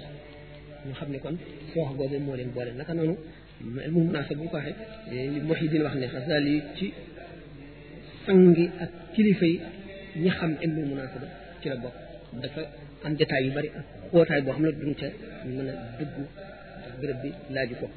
ñu 0.88 0.94
xam 1.00 1.10
ne 1.14 1.20
kon 1.24 1.36
soox 1.74 1.90
googu 1.98 2.18
moo 2.26 2.36
leen 2.40 2.50
boole 2.56 2.72
naka 2.80 2.94
noonu 2.98 3.16
ilmu 3.60 4.00
munaasab 4.10 4.38
bu 4.40 4.46
ko 4.54 4.58
waxee 4.60 4.76
li 5.34 5.40
muhiddin 5.50 5.82
wax 5.86 5.94
ne 6.02 6.08
xasaali 6.14 6.54
ci 6.78 6.86
sangi 8.26 8.66
ak 8.84 8.90
kilifa 9.14 9.46
yi 9.54 9.58
ñi 10.24 10.30
xam 10.38 10.52
ilmu 10.66 10.82
munaasaba 10.92 11.28
ci 11.60 11.66
la 11.72 11.78
bokk 11.84 11.98
dafa 12.42 12.62
am 13.06 13.14
jataay 13.20 13.42
yu 13.46 13.52
bari 13.58 13.70
ak 13.80 13.86
xóotaay 14.12 14.42
boo 14.46 14.54
xam 14.56 14.64
ne 14.68 14.72
duñ 14.82 14.92
ca 15.00 15.08
ñu 15.44 15.52
mën 15.58 15.68
a 15.72 15.76
dugg 16.00 16.16
bërëb 17.00 17.18
bi 17.24 17.30
laaju 17.56 17.76
ko 17.82 17.88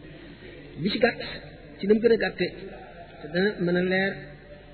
li 0.82 0.88
ci 0.92 0.98
gàtt 1.04 1.20
ci 1.78 1.82
nam 1.88 1.98
gën 2.02 2.14
a 2.16 2.16
gàtte 2.24 2.46
te 3.20 3.26
dana 3.32 3.48
mën 3.64 3.76
a 3.80 3.82
leer 3.92 4.12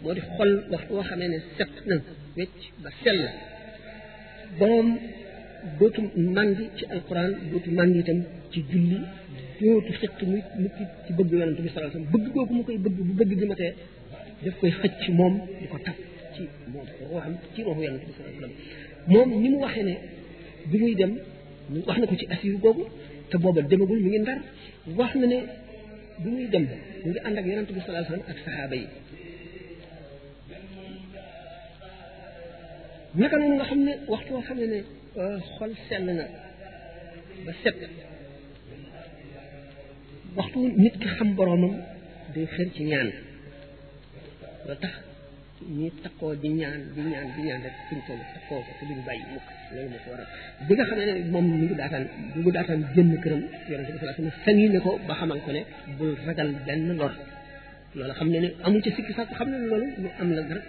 moo 0.02 0.12
di 0.16 0.22
xol 0.34 0.50
waxtu 0.72 0.90
woo 0.96 1.02
xamee 1.08 1.28
ne 1.34 1.38
set 1.56 1.72
na 1.88 1.94
wecc 2.38 2.58
ba 2.82 2.90
sell 3.02 3.20
borom 4.58 4.88
dootu 5.78 6.00
màndi 6.36 6.64
ci 6.76 6.84
alquran 6.94 7.28
dootu 7.50 7.68
màndi 7.78 7.98
itam 8.02 8.18
ci 8.50 8.58
julli 8.70 8.98
dootu 9.60 9.92
fekk 10.00 10.18
muy 10.30 10.40
mu 10.60 10.68
ci 11.04 11.10
bëgg 11.18 11.32
yonent 11.32 11.60
bi 11.64 11.68
sallallahu 11.70 11.90
alayhi 11.90 11.98
wasallam 11.98 12.12
bëgg 12.12 12.26
kooku 12.34 12.52
mu 12.56 12.62
bëgg 13.18 13.32
bu 13.40 13.46
daf 14.44 14.54
koy 14.60 14.70
xëcc 14.78 14.94
ci 15.02 15.10
moom 15.18 15.34
di 15.60 15.66
ko 15.70 15.78
tap 15.86 15.96
ci 16.34 16.40
moom 16.72 16.84
ruuxam 17.10 17.34
ci 17.54 17.60
ruuxu 17.64 17.82
yonent 17.86 18.04
bi 18.08 18.12
sallallahu 18.16 18.52
moom 19.14 19.28
ni 19.42 19.48
mu 19.52 19.58
waxee 19.64 19.82
ne 19.88 19.94
bi 20.70 20.76
muy 21.70 21.82
wax 21.88 21.98
na 22.00 22.06
ko 22.10 22.14
ci 22.20 22.26
asiru 22.34 22.56
boobu 22.64 22.82
te 23.30 23.36
booba 23.42 23.60
demagul 23.70 23.98
mi 24.04 24.08
ngi 24.10 24.18
ndar 24.24 24.38
wax 24.98 25.12
na 25.20 25.26
ne 25.32 25.38
muy 26.24 26.46
dem 26.52 26.66
mu 27.04 27.08
ngi 27.10 27.20
ànd 27.26 27.36
ak 27.38 27.46
yonent 27.50 27.68
bi 27.74 27.80
ak 27.80 28.36
saxaaba 28.36 28.76
yi 28.82 28.86
naka 33.18 33.36
nga 33.38 33.64
xam 33.68 33.80
ne 33.86 33.92
waxtu 34.10 34.32
woo 34.34 34.42
xam 34.48 34.58
ne 34.74 34.78
Euh, 35.16 35.38
xol 35.56 35.72
sell 35.88 36.04
na 36.18 36.24
ba 37.46 37.52
set 37.62 37.78
waxtu 40.36 40.58
nit 40.82 40.94
ki 41.02 41.08
xam 41.16 41.28
boroomam 41.36 41.74
de 42.34 42.40
xër 42.54 42.68
ci 42.74 42.82
ñaan 42.90 43.08
loo 44.66 44.76
tax 44.82 44.94
ñi 45.78 45.88
takkoo 46.02 46.32
di 46.42 46.48
ñaan 46.60 46.80
di 46.94 47.00
ñaan 47.12 47.26
di 47.34 47.40
ñaan 47.48 47.60
rek 47.66 47.76
suñ 47.86 47.98
toll 48.06 48.22
takkoo 48.34 48.60
ko 48.66 48.70
te 48.78 48.82
duñ 48.88 49.00
bàyyi 49.08 49.24
mukk 49.34 49.48
loolu 49.72 49.88
moo 49.92 50.00
ko 50.04 50.08
waral 50.12 50.28
bi 50.66 50.72
nga 50.76 50.84
xam 50.88 50.98
ne 51.08 51.14
moom 51.32 51.44
mi 51.50 51.56
ngi 51.62 51.74
daataan 51.80 52.04
mi 52.34 52.38
ngi 52.42 52.50
daataan 52.56 52.80
génn 52.94 53.12
këram 53.22 53.42
yonente 53.70 53.90
bi 53.94 53.98
sallallahu 54.00 54.30
alayhi 54.48 54.68
ne 54.74 54.78
ko 54.84 54.90
ba 55.08 55.14
xamal 55.20 55.38
ko 55.44 55.50
ne 55.56 55.62
bul 55.98 56.12
ragal 56.26 56.48
benn 56.66 56.84
lor 57.00 57.12
loolu 57.96 58.14
xam 58.18 58.28
ne 58.32 58.38
ne 58.44 58.48
amul 58.66 58.80
ci 58.84 58.90
sikki 58.96 59.12
sàkk 59.16 59.32
xam 59.38 59.48
ne 59.50 59.58
loolu 59.70 59.86
lu 60.02 60.08
am 60.20 60.28
la 60.36 60.42
rek 60.56 60.66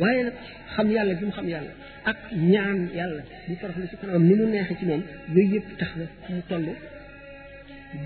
waaye 0.00 0.22
nag 0.26 0.34
xam 0.74 0.86
yàlla 0.94 1.12
bi 1.18 1.24
mu 1.28 1.32
xam 1.38 1.46
yàlla 1.54 1.72
ak 2.10 2.18
ñaan 2.52 2.78
yàlla 2.98 3.22
bu 3.46 3.54
toroxlu 3.60 3.84
ci 3.90 3.96
kanamam 4.00 4.24
ni 4.28 4.34
mu 4.38 4.44
neexee 4.52 4.76
ci 4.78 4.84
moom 4.90 5.02
yooyu 5.34 5.54
yëpp 5.54 5.68
tax 5.80 5.90
mu 6.34 6.40
toll 6.50 6.66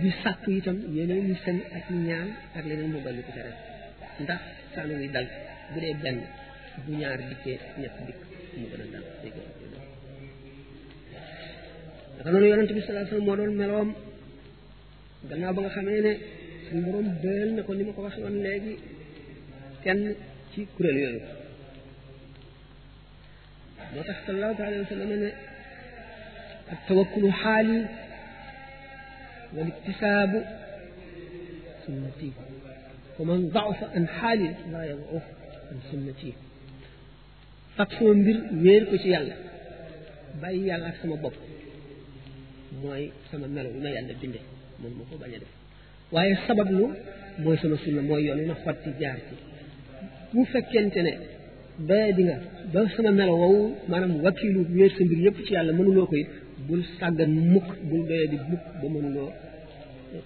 di 0.02 0.08
sàkku 0.22 0.50
itam 0.58 0.76
yeneen 0.96 1.22
ñu 1.28 1.34
seen 1.44 1.58
ak 1.78 1.86
ñaan 2.08 2.28
ak 2.56 2.64
leneen 2.68 2.90
mu 2.94 2.98
dolli 3.04 3.22
ko 3.26 3.30
ca 3.36 3.42
ndax 4.22 4.42
saanu 4.74 4.94
muy 5.00 5.08
dal 5.14 5.26
bu 5.72 5.76
dee 5.82 5.94
benn 6.02 6.20
bu 6.84 6.90
ñaar 7.00 7.18
dikkee 7.28 7.58
ñett 7.80 7.94
dikk 8.06 8.20
mu 8.58 8.64
gën 8.70 8.82
a 8.84 8.86
dal 8.92 9.04
dafa 12.16 12.30
noonu 12.32 12.46
yonente 12.52 12.72
bi 12.76 12.80
sallallahu 12.84 13.08
alayhi 13.08 13.26
moo 13.28 13.36
doon 13.38 13.52
meloom 13.60 13.90
gannaaw 15.28 15.52
ba 15.56 15.60
nga 15.62 15.70
xamee 15.76 16.02
ne 16.06 16.14
suñu 16.68 16.82
borom 16.86 17.06
dël 17.22 17.48
na 17.54 17.62
ko 17.66 17.72
ni 17.74 17.84
ma 17.84 17.92
ko 17.96 18.00
waxe 18.06 18.18
woon 18.24 18.36
léegi 18.44 18.74
kenn 19.84 20.00
ci 20.52 20.60
kuréel 20.74 20.96
yooyu 21.02 21.20
moo 23.94 24.04
tax 24.08 24.18
sallallahu 24.26 24.62
alayhi 24.68 24.82
wa 24.84 24.90
sallam 24.94 25.10
ne 25.22 25.30
ak 26.72 26.78
tawakkulu 26.88 27.28
xaali 27.42 27.78
wal 29.54 29.68
iktisaabu 29.74 30.38
sunnati 31.84 32.28
wa 33.18 33.22
man 33.28 33.40
da'afa 33.56 33.86
an 33.96 34.04
xaali 34.18 34.48
laa 34.72 34.86
yad'uf 34.92 35.24
an 35.72 35.78
sunnati 35.90 36.30
fat 37.76 37.90
sama 37.96 38.10
mbir 38.22 38.36
wéer 38.64 38.82
ko 38.90 38.94
ci 39.02 39.08
yàlla 39.14 39.34
bàyyi 40.40 40.62
yàlla 40.70 40.86
ak 40.92 40.96
sama 41.02 41.16
bopp 41.24 41.36
mooy 42.80 43.04
sama 43.30 43.46
melo 43.54 43.68
bi 43.74 43.78
ma 43.84 43.90
yàlla 43.96 44.12
binde 44.20 44.40
mënuma 44.80 45.04
ko 45.10 45.16
bañ 45.24 45.34
a 45.36 45.38
def 45.42 45.52
waaye 46.14 46.34
sabablu 46.46 46.84
mooy 47.42 47.56
sama 47.62 47.76
sunna 47.84 48.00
mooy 48.08 48.20
yoon 48.26 48.40
wi 48.42 48.46
na 48.50 48.54
xotti 48.64 48.90
jaar 49.00 49.18
ci 49.26 49.34
bu 50.32 50.40
fekkente 50.52 51.00
ne 51.06 51.12
ba 51.88 51.96
di 52.16 52.22
nga 52.28 52.36
ba 52.72 52.80
sama 52.94 53.10
melo 53.18 53.34
wow 53.42 53.56
maanaam 53.90 54.12
wakiilu 54.24 54.60
wéer 54.76 54.90
sa 54.96 55.02
mbir 55.06 55.18
yëpp 55.26 55.36
ci 55.46 55.50
yàlla 55.56 55.72
mënuloo 55.78 56.06
ko 56.10 56.14
it 56.22 56.30
bul 56.66 56.82
sàggan 56.98 57.32
mukk 57.54 57.68
bul 57.88 58.02
doyee 58.08 58.26
di 58.32 58.36
mukk 58.50 58.64
ba 58.80 58.86
mënuloo 58.94 59.30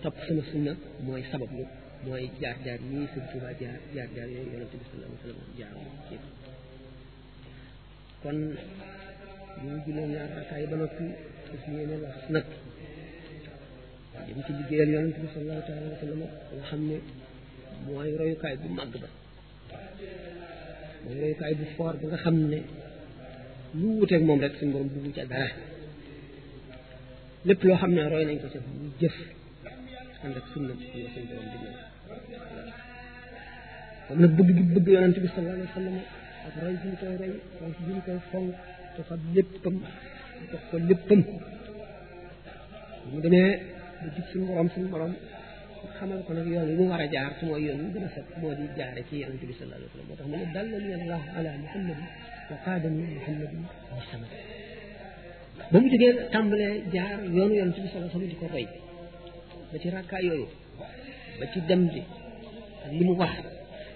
topp 0.02 0.16
sama 0.26 0.42
sunna 0.50 0.72
mooy 1.06 1.22
sabablu 1.32 1.64
mooy 2.06 2.22
jaar 2.40 2.56
jaar 2.64 2.78
yii 2.90 3.06
sëñ 3.12 3.22
Tuubaa 3.30 3.54
jaar 3.60 3.78
jaar 4.14 4.28
yooyu 4.34 4.50
yonente 4.52 4.76
bi 4.80 4.84
sallallahu 4.88 5.18
alayhi 10.72 11.94
wa 12.34 12.40
li 14.30 14.34
mu 14.38 14.42
ci 14.46 14.52
liggéeyal 14.58 14.90
yonent 14.94 15.16
bi 15.22 15.28
sallallahu 15.34 15.62
taala 15.68 15.86
wa 15.92 15.98
sallam 16.02 16.18
nga 16.24 16.62
xam 16.68 16.80
ne 16.90 16.96
mooy 17.84 18.08
royukaay 18.20 18.54
bu 18.62 18.68
màgg 18.78 18.92
ba 19.02 19.08
mooy 21.04 21.16
royukaay 21.22 21.52
bu 21.58 21.64
foor 21.74 21.94
ba 22.00 22.06
nga 22.10 22.18
xam 22.24 22.36
ne 22.52 22.58
lu 23.80 23.86
wuteeg 23.98 24.22
moom 24.26 24.40
rek 24.44 24.54
suñu 24.58 24.72
borom 24.74 24.88
bugg 24.94 25.06
ca 25.16 25.22
dara 25.32 25.48
lépp 27.48 27.62
loo 27.66 27.78
xam 27.82 27.92
ne 27.96 28.02
roy 28.12 28.24
nañ 28.26 28.36
ko 28.42 28.46
ca 28.54 28.58
mu 28.64 28.88
jëf 29.00 29.16
ànd 30.24 30.36
ak 30.40 30.46
sunna 30.52 30.72
borom 30.78 30.92
di 31.14 31.20
ñëw 34.10 34.16
nag 34.22 34.32
bëgg 34.36 34.56
gi 34.56 34.62
bëgg 34.74 34.86
yonent 34.94 35.16
bi 35.22 35.28
sallallahu 35.32 35.56
alayhi 35.56 35.70
wa 35.70 35.74
sallam 35.78 35.96
ak 36.46 36.52
roy 36.62 36.72
bi 36.80 36.84
ñu 36.90 36.96
koy 37.00 37.14
roy 37.20 37.32
fonk 37.58 37.76
bi 37.84 37.88
ñu 37.92 38.00
koy 38.06 38.18
fonk 38.30 38.50
te 38.94 39.00
fa 39.08 39.14
léppam 39.36 39.76
ko 40.68 40.76
léppam 40.88 41.20
mu 43.10 43.20
demee 43.26 43.52
di 44.14 44.20
suñu 44.30 44.44
borom 44.48 44.68
suñu 44.74 44.86
borom 44.92 45.12
xamal 45.98 46.20
ko 46.26 46.30
nag 46.36 46.46
yoon 46.54 46.68
yi 46.70 46.74
mu 46.80 46.86
war 46.90 47.00
a 47.04 47.06
jaar 47.14 47.32
te 47.38 47.42
mooy 47.48 47.62
yoon 47.66 47.78
yi 47.84 47.88
gën 47.94 48.04
a 48.08 48.10
set 48.14 48.26
moo 48.40 48.52
di 48.58 48.64
jaare 48.78 49.00
ci 49.08 49.14
yonente 49.22 49.44
bi 49.50 49.54
sallallahu 49.58 49.82
alayhi 49.82 49.96
wa 50.10 50.16
sallam 50.16 50.30
moo 50.36 50.42
tax 50.52 50.64
mu 50.68 50.72
ne 50.72 50.76
dalla 50.90 53.00
ni 53.06 53.12
allahu 53.18 54.86
ala 54.94 55.08
muhammadin 55.22 55.26
wa 55.26 55.28
qaadani 55.32 55.32
muhammadin 55.34 55.56
bi 55.66 55.72
samad 55.72 55.72
ba 55.72 55.78
mu 55.82 55.86
jógee 55.92 56.14
tàmbalee 56.34 56.74
jaar 56.94 57.16
yoonu 57.36 57.54
yonente 57.60 57.78
bi 57.84 57.88
sallallahu 57.90 58.16
alayhi 58.18 58.30
wa 58.30 58.32
sallam 58.32 58.32
di 58.32 58.36
ko 58.40 58.44
roy 58.54 58.66
ba 59.72 59.76
ci 59.82 59.88
rakkaa 59.94 60.20
yooyu 60.28 60.48
ba 61.38 61.44
ci 61.52 61.58
dem 61.68 61.82
bi 61.92 62.00
ak 62.84 62.90
li 62.98 63.04
mu 63.08 63.14
wax 63.20 63.34
bu 63.42 63.48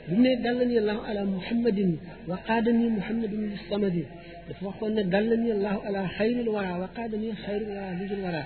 mu 0.09 0.15
ne 0.25 0.33
dallani 0.45 0.75
allahu 0.83 1.01
ala 1.11 1.23
muhammadin 1.37 1.91
wa 2.31 2.37
qaadani 2.49 2.87
muhammadin 2.99 3.41
bi 3.51 3.57
samadi 3.71 4.03
dafa 4.49 4.63
waxoon 4.69 4.91
ne 4.97 5.03
dallani 5.15 5.49
allahu 5.57 5.79
ala 5.89 6.01
xayril 6.17 6.49
wara 6.57 6.73
wa 6.83 6.89
qaadani 6.97 7.27
xayril 7.43 7.71
wara 7.77 7.91
lijul 8.01 8.23
wara 8.29 8.43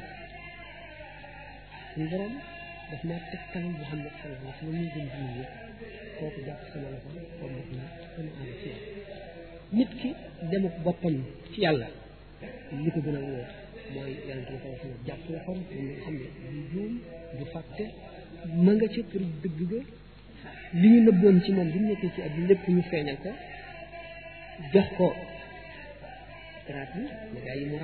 suñu 1.95 2.07
borom 2.11 2.33
daf 2.91 3.03
ma 3.09 3.17
tegtal 3.31 3.65
muhammad 3.81 4.13
sallallahu 4.21 4.53
alayhi 4.63 4.71
wasallam 4.71 4.81
ñu 4.85 4.91
gën 4.95 5.07
ñu 5.07 5.31
yëpp 5.39 5.55
kooku 6.19 6.41
jàpp 6.47 6.61
sama 6.73 6.89
loxo 6.93 7.09
kon 7.39 7.51
nag 7.57 7.69
na 7.79 7.85
sama 8.15 8.31
ànd 8.41 8.53
ci 8.61 8.71
nit 9.77 9.91
ki 10.01 10.09
demuk 10.51 10.77
boppam 10.85 11.17
ci 11.53 11.59
yàlla 11.65 11.89
li 12.85 12.91
ko 12.95 12.99
gën 13.05 13.17
a 13.19 13.21
wóor 13.29 13.49
mooy 13.95 14.13
yàlla 14.29 14.45
dina 14.49 14.59
ko 14.65 14.75
sama 14.83 14.97
jàpp 15.09 15.23
loxom 15.33 15.59
pour 15.69 15.83
nga 15.87 15.99
xam 16.05 16.15
ne 16.21 16.25
du 16.53 16.61
juum 16.73 16.93
du 17.39 17.45
fàtte 17.53 17.85
ma 18.65 18.73
nga 18.75 18.87
ca 18.95 19.01
pour 19.11 19.25
dëgg 19.43 19.61
ga 19.73 19.81
li 20.81 20.89
ñu 20.93 20.99
nëbboon 21.07 21.37
ci 21.45 21.51
moom 21.57 21.69
bi 21.73 21.79
nekkee 21.87 22.11
ci 22.15 22.21
lépp 22.49 22.65
ñu 22.77 22.83
feeñal 22.91 23.19
ko 23.25 23.31
jox 24.73 24.89
ko 24.99 25.07
traat 26.67 26.89
bi 26.95 27.03
ne 27.33 27.39
gars 27.45 27.57
yi 27.61 27.65
mu 27.71 27.77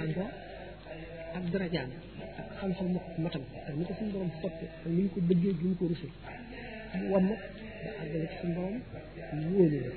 ak 1.39 1.45
dara 1.53 1.69
jàng 1.75 1.93
ak 2.38 2.47
xam-xam 2.61 2.87
matam 3.23 3.43
ak 3.69 3.75
ni 3.79 3.85
ko 3.88 3.93
suñu 3.99 4.11
borom 4.12 4.31
soppe 4.41 4.64
ak 4.75 4.85
ni 4.87 5.03
ñu 5.03 5.09
ko 5.14 5.19
bëggee 5.29 5.53
ak 5.55 5.59
ni 5.62 5.69
ñu 5.71 5.76
ko 5.79 5.85
rusee 5.91 6.12
ak 6.95 7.00
wàmm 7.11 7.29
ba 7.31 7.35
àggale 8.00 8.26
ci 8.31 8.37
suñu 8.41 8.55
borom 8.57 8.79
wóolu 9.55 9.79
la 9.83 9.91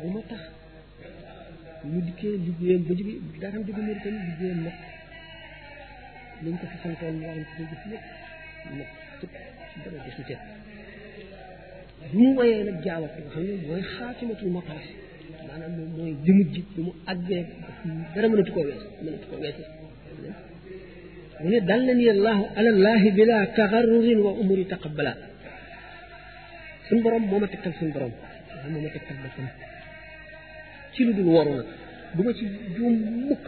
bu 0.00 0.08
ma 0.14 0.20
tax 0.30 0.40
ñu 1.92 1.98
dikkee 2.06 2.34
liggéeyam 2.46 2.82
ba 2.86 2.92
jóge 2.98 3.14
daaram 3.42 3.62
jóge 3.66 3.80
mari 3.86 4.00
tamit 4.04 4.22
liggéeyam 4.30 4.60
nag 4.66 4.76
liñ 6.42 6.54
ko 6.60 6.64
fi 6.70 6.76
santoon 6.82 7.12
ñu 7.18 7.24
waram 7.28 7.40
nag 7.40 7.50
tëpp 7.56 7.80
te 9.82 10.36
bu 12.10 12.18
mu 12.24 12.30
wayee 12.38 12.64
nag 12.68 12.76
jaawat 12.84 13.14
nga 13.24 13.30
xam 13.32 13.44
ne 13.48 13.54
mooy 13.66 14.50
moom 15.68 15.90
mooy 15.96 16.12
li 16.24 16.32
mu 16.36 16.42
li 16.52 16.80
mu 16.86 16.92
àggee 17.10 17.40
dara 18.14 18.26
mënatu 18.28 18.52
koo 18.54 18.62
wees 18.68 18.82
mënatu 19.04 19.26
koo 19.30 19.40
wees 19.42 19.68
من 21.44 21.54
دلني 21.68 22.06
الله 22.16 22.38
على 22.56 22.68
الله 22.74 23.00
بلا 23.18 23.38
تغرر 23.58 24.06
وأمور 24.26 24.58
تقبلا 24.74 25.12
سنبرم 26.88 27.24
وما 27.34 27.46
تكتل 27.52 27.72
سنبرم 27.80 28.12
وما 28.74 28.88
تكتل 28.94 29.24
تلو 30.94 31.10
دل 31.18 31.26
ورنا 31.36 31.62
بما 32.16 32.32
تجوم 32.38 32.92
مك 33.30 33.44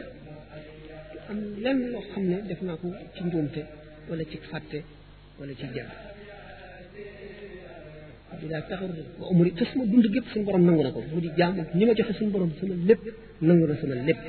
أم 1.31 1.39
لن 1.65 1.79
نخمنا 1.95 2.39
دفناك 2.51 2.83
تندومت 3.17 3.57
ولا 4.11 4.25
تكفت 4.33 4.73
ولا 5.39 5.55
تجام 5.61 5.91
بلا 8.41 8.59
تغرر 8.71 9.07
وأمور 9.21 9.47
تسمو 9.59 9.83
دل 9.93 10.07
جب 10.15 10.25
سنبرم 10.33 10.63
نغنا 10.69 10.91
بودي 11.13 11.29
جامل 11.39 11.67
نما 11.79 11.93
جفا 11.99 12.13
سنبرم 12.19 12.51
سنبرم 12.59 12.81
سنبرم 13.41 13.77
سنبرم 13.81 14.05
سنبرم 14.09 14.23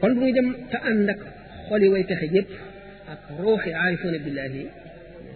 kon 0.00 0.12
muy 0.20 0.32
dem 0.36 0.48
ta 0.70 0.78
ànd 0.90 1.08
ak 1.12 1.20
xoli 1.68 1.86
way 1.92 2.02
texe 2.08 2.26
yépp 2.36 2.50
ak 3.12 3.20
ruuxi 3.40 3.70
aarifoona 3.82 4.18
billahi 4.24 4.62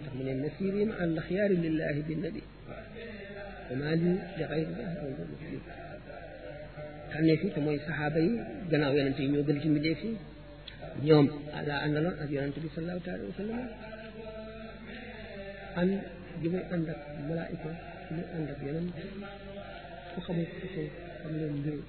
tax 0.03 0.11
mu 0.15 0.21
ne 0.27 0.33
nasirina 0.43 0.93
ànd 1.03 1.15
xiyaari 1.27 1.55
lillahi 1.63 2.01
bi 2.07 2.13
nabi 2.23 2.41
wama 3.67 3.83
maa 3.87 3.95
li 3.99 4.03
li 4.37 4.43
xayri 4.49 4.73
tànnee 7.11 7.37
fi 7.41 7.47
te 7.55 7.59
mooy 7.65 7.77
saxaaba 7.87 8.19
yi 8.25 8.31
gannaaw 8.71 8.93
yonente 8.97 9.21
yi 9.23 9.29
ñoo 9.33 9.45
gën 9.47 9.57
ci 9.61 9.67
mbindee 9.69 9.95
fi 10.01 10.09
ñoom 11.07 11.27
laa 11.67 11.79
àndaloon 11.85 12.15
ak 12.21 12.29
yonente 12.35 12.59
bi 12.63 12.69
sallallahu 12.73 13.05
taala 13.05 13.23
wa 13.29 13.33
sallam 13.39 13.61
ànd 15.79 15.91
gi 16.41 16.47
muy 16.53 16.63
ànd 16.73 16.85
ak 16.93 17.01
malaayika 17.29 17.69
gi 18.07 18.11
muy 18.15 18.25
ànd 18.35 18.47
ak 18.53 18.59
yonente 18.67 19.01
ku 20.13 20.17
xamul 20.25 20.47
ko 20.59 20.67
xam 21.23 21.31
leen 21.39 21.53
mbiru 21.59 21.79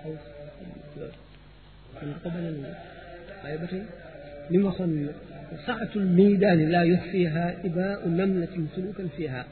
xaw 0.00 0.12
من 2.02 2.14
قبل 2.24 2.64
الغيبة 3.44 3.82
لمصن 4.50 5.08
سعة 5.66 5.88
الميدان 5.96 6.68
لا 6.68 6.82
يخفيها 6.84 7.54
إباء 7.64 8.08
نملة 8.08 8.66
سلوكا 8.76 9.06
فيها 9.16 9.44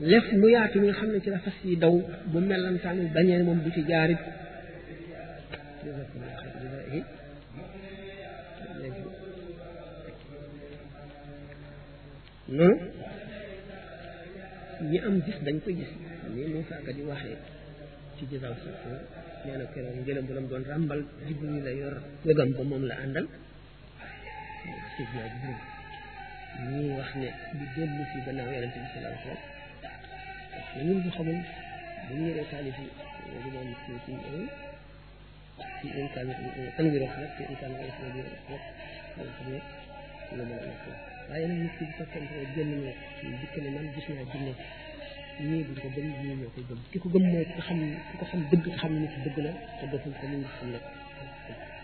لف 0.00 0.34
نيات 0.34 0.76
من 0.76 0.92
خمنا 0.92 1.18
كلا 1.18 1.36
فسي 1.38 1.74
دو 1.74 2.02
بما 2.26 2.54
لم 2.54 2.76
تعمل 2.76 3.00
البنيان 3.00 3.44
من 3.46 3.60
نعم. 3.64 4.24
نعم. 12.58 12.68
نو 12.68 12.78
ni 14.90 14.98
am 15.08 15.16
gis 15.26 15.38
dañ 15.46 15.56
ko 15.64 15.70
gis 15.78 15.90
ni 16.34 16.42
mo 16.52 16.58
sa 16.68 16.76
ka 16.84 16.90
di 16.96 17.02
waxe 17.08 17.32
ci 18.30 18.36
jësal 18.36 18.54
ko 18.62 18.68
nee 19.44 19.56
na 19.60 19.64
keroog 19.72 19.96
ngëlam 20.00 20.24
bu 20.28 20.32
lam 20.36 20.46
doon 20.50 21.60
la 21.66 21.72
yor 21.80 21.94
wegam 22.26 22.50
ba 22.56 22.62
moom 22.70 22.82
la 22.90 22.94
àndal 23.04 23.26
sidna 24.94 25.22
jibril 25.32 25.58
ñuy 26.70 26.86
wax 26.98 27.10
ne 27.20 27.28
di 27.58 27.64
dellu 27.74 28.02
si 28.10 28.18
gannaaw 28.26 28.50
yonente 28.54 28.78
bi 28.82 28.88
salaa 28.94 29.16
sallam 29.22 29.40
na 30.74 30.80
ñun 30.86 30.98
bu 31.04 31.08
xamul 31.16 31.38
bu 32.04 32.10
ñu 32.16 32.22
yoree 32.28 32.46
taalif 32.52 32.76
yi 32.84 32.88
di 33.42 33.50
moom 33.54 33.68
ci 33.80 33.90
ci 34.04 34.14
ci 35.78 35.88
tan 36.14 36.86
wi 36.92 36.98
rek 37.02 37.12
ci 37.34 37.42
rek 37.48 37.60
ci 37.60 38.06
rek 38.16 38.32
xam 39.36 39.48
ne 39.50 39.60
lu 40.36 40.42
mën 40.50 40.58
a 40.62 40.64
nekk 40.70 40.84
waaye 41.28 41.46
nag 41.48 41.58
nit 41.62 41.74
ki 41.78 41.84
bu 41.96 42.60
ne 42.64 42.68
na 43.64 43.70
man 43.74 43.86
gis 43.94 44.06
naa 44.16 44.26
jinne 44.32 44.54
ñii 45.42 45.64
duñ 45.66 45.76
ko 45.82 45.88
gëm 45.94 46.06
ñii 46.20 46.36
ñoo 46.40 46.50
koy 46.54 46.64
gëm 46.68 46.80
ki 46.90 46.96
ko 47.02 47.06
gëm 47.12 47.24
mooy 47.30 47.44
ki 47.54 47.60
xam 47.66 47.78
ki 48.08 48.14
ko 48.20 48.24
xam 48.30 48.40
dëgg 48.50 48.66
xam 48.80 48.92
ni 49.02 49.06
ci 49.12 49.18
dëgg 49.26 49.38
la 49.46 49.50
te 49.78 49.84
dootul 49.90 50.12
ko 50.18 50.24
muy 50.30 50.46
xam 50.56 50.68
la 50.74 50.78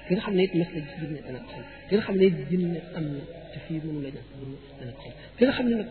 ki 0.06 0.10
nga 0.14 0.22
xam 0.24 0.34
ne 0.36 0.42
it 0.46 0.52
mas 0.58 0.70
na 0.74 0.80
jinne 1.00 1.18
dana 1.26 1.38
ko 1.44 1.50
xam 1.54 1.64
ki 1.88 1.92
nga 1.96 2.04
xam 2.06 2.16
ne 2.20 2.24
it 2.28 2.36
jinne 2.50 2.78
am 2.96 3.04
na 3.14 3.20
te 3.52 3.58
fii 3.64 3.78
mënu 3.82 3.98
la 4.04 4.08
ñàkk 4.14 4.28
jinne 4.32 4.56
dana 4.78 4.92
ko 4.98 5.02
xam 5.04 5.14
ki 5.38 5.42
nga 5.44 5.52
xam 5.56 5.66
ne 5.70 5.74
nag 5.82 5.88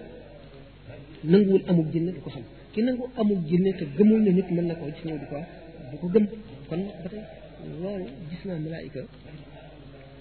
nanguwul 1.31 1.63
amul 1.71 1.87
jinne 1.93 2.09
du 2.15 2.19
ko 2.25 2.29
xam 2.35 2.45
ki 2.73 2.79
nangu 2.85 3.03
amul 3.19 3.39
jinne 3.49 3.69
te 3.79 3.83
gëmul 3.97 4.21
ne 4.25 4.31
nit 4.37 4.47
mën 4.55 4.65
na 4.69 4.75
ko 4.79 4.83
ci 4.97 5.03
ñëw 5.07 5.17
di 5.21 5.25
ko 5.31 5.37
du 5.91 5.97
ko 6.01 6.07
gëm 6.13 6.25
kon 6.69 6.81
ba 7.03 7.07
tey 7.13 7.23
loolu 7.81 8.05
gis 8.29 8.41
naa 8.47 8.59
malaayika 8.65 9.01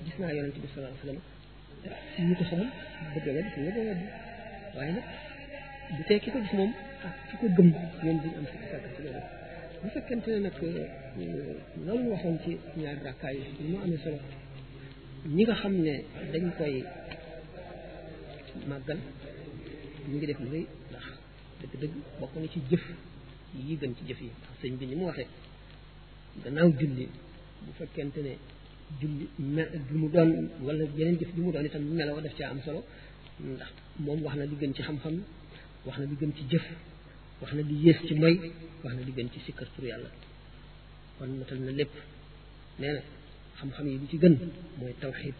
gis 0.05 0.17
naa 0.21 0.31
yonente 0.37 0.59
bi 0.65 0.69
salaa 0.75 0.93
sallam 1.03 1.19
ñu 2.29 2.35
ko 2.39 2.45
xamul 2.51 2.69
bëgg 3.15 3.27
la 3.35 3.41
gis 3.47 3.55
nga 3.63 3.71
ko 3.77 3.81
wedd 3.87 4.01
waaye 4.77 4.93
nag 4.99 5.07
bu 5.97 6.03
tey 6.09 6.19
ki 6.23 6.29
ko 6.33 6.39
gis 6.45 6.53
moom 6.59 6.71
ak 7.09 7.15
ki 7.29 7.35
ko 7.41 7.47
gëm 7.57 7.69
ñoom 8.05 8.19
duñu 8.23 8.37
am 8.41 8.47
si 8.51 8.55
sàkk 8.73 8.87
ci 8.95 9.01
loolu 9.05 9.23
bu 9.81 9.87
fekkente 9.95 10.29
ne 10.35 10.39
nag 10.45 10.55
euh, 10.63 11.57
loolu 11.87 12.09
waxoon 12.13 12.37
ci 12.45 12.51
ñaari 12.77 13.01
rakkaay 13.07 13.37
yi 13.59 13.69
ñu 13.71 13.79
amee 13.85 14.01
solo 14.05 14.19
ñi 15.35 15.43
nga 15.45 15.55
xam 15.61 15.73
ne 15.87 15.95
dañ 16.33 16.47
koy 16.59 16.75
màggal 18.69 18.99
ñu 20.09 20.17
ngi 20.17 20.27
def 20.31 20.39
lu 20.45 20.49
rëy 20.55 20.67
ndax 20.91 21.05
dëgg-dëgg 21.61 21.95
bokk 22.21 22.35
na 22.43 22.47
ci 22.55 22.61
jëf 22.71 22.85
yi 23.67 23.75
gën 23.81 23.93
ci 23.97 24.03
jëf 24.09 24.21
yi 24.25 24.71
bi 24.81 24.95
mu 25.01 25.05
waxee 25.11 25.29
gannaaw 26.45 26.69
julli 26.79 27.05
bu 27.65 27.71
fekkente 27.79 28.21
ne 28.27 28.33
julli 29.01 29.27
mel 29.55 29.69
bi 29.89 29.95
mu 30.01 30.09
doon 30.15 30.31
wala 30.65 30.85
yeneen 30.97 31.17
jëf 31.21 31.31
bi 31.35 31.41
mu 31.45 31.51
doon 31.53 31.65
itam 31.69 31.83
meloo 31.99 32.21
def 32.21 32.35
caa 32.39 32.51
am 32.55 32.61
solo 32.67 32.81
ndax 33.55 33.71
moom 34.07 34.19
wax 34.25 34.35
na 34.37 34.45
li 34.51 34.57
gën 34.61 34.73
ci 34.77 34.83
xam-xam 34.89 35.19
wax 35.87 35.97
na 36.01 36.07
li 36.11 36.17
gën 36.21 36.33
ci 36.37 36.43
jëf 36.51 36.65
wax 37.41 37.51
na 37.57 37.63
li 37.69 37.75
yées 37.85 37.99
ci 38.07 38.13
moy 38.21 38.35
wax 38.83 38.93
na 38.97 39.03
li 39.07 39.13
gën 39.17 39.31
ci 39.33 39.39
sikkar 39.47 39.69
tur 39.75 39.85
yàlla 39.91 40.11
kon 41.19 41.29
matal 41.39 41.59
na 41.63 41.73
lépp 41.79 41.95
nee 42.81 42.93
na 42.95 43.03
xam-xam 43.59 43.87
yi 43.91 43.99
bi 44.01 44.09
ci 44.11 44.17
gën 44.23 44.35
mooy 44.79 44.95
tawxid 45.03 45.35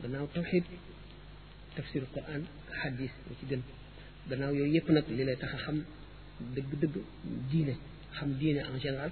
gannaaw 0.00 0.26
tawxid 0.34 0.64
tafsiru 1.74 2.06
quran 2.14 2.42
ak 2.70 2.76
xadis 2.80 3.12
bi 3.26 3.34
ci 3.40 3.44
gën 3.50 3.62
gannaaw 4.28 4.52
yooyu 4.56 4.74
yëpp 4.74 4.88
nag 4.92 5.06
li 5.16 5.24
lay 5.28 5.36
tax 5.40 5.50
a 5.56 5.58
xam 5.64 5.76
dëgg-dëgg 6.54 6.94
diine 7.50 7.74
xam 8.18 8.28
diine 8.40 8.60
en 8.70 8.76
général 8.84 9.10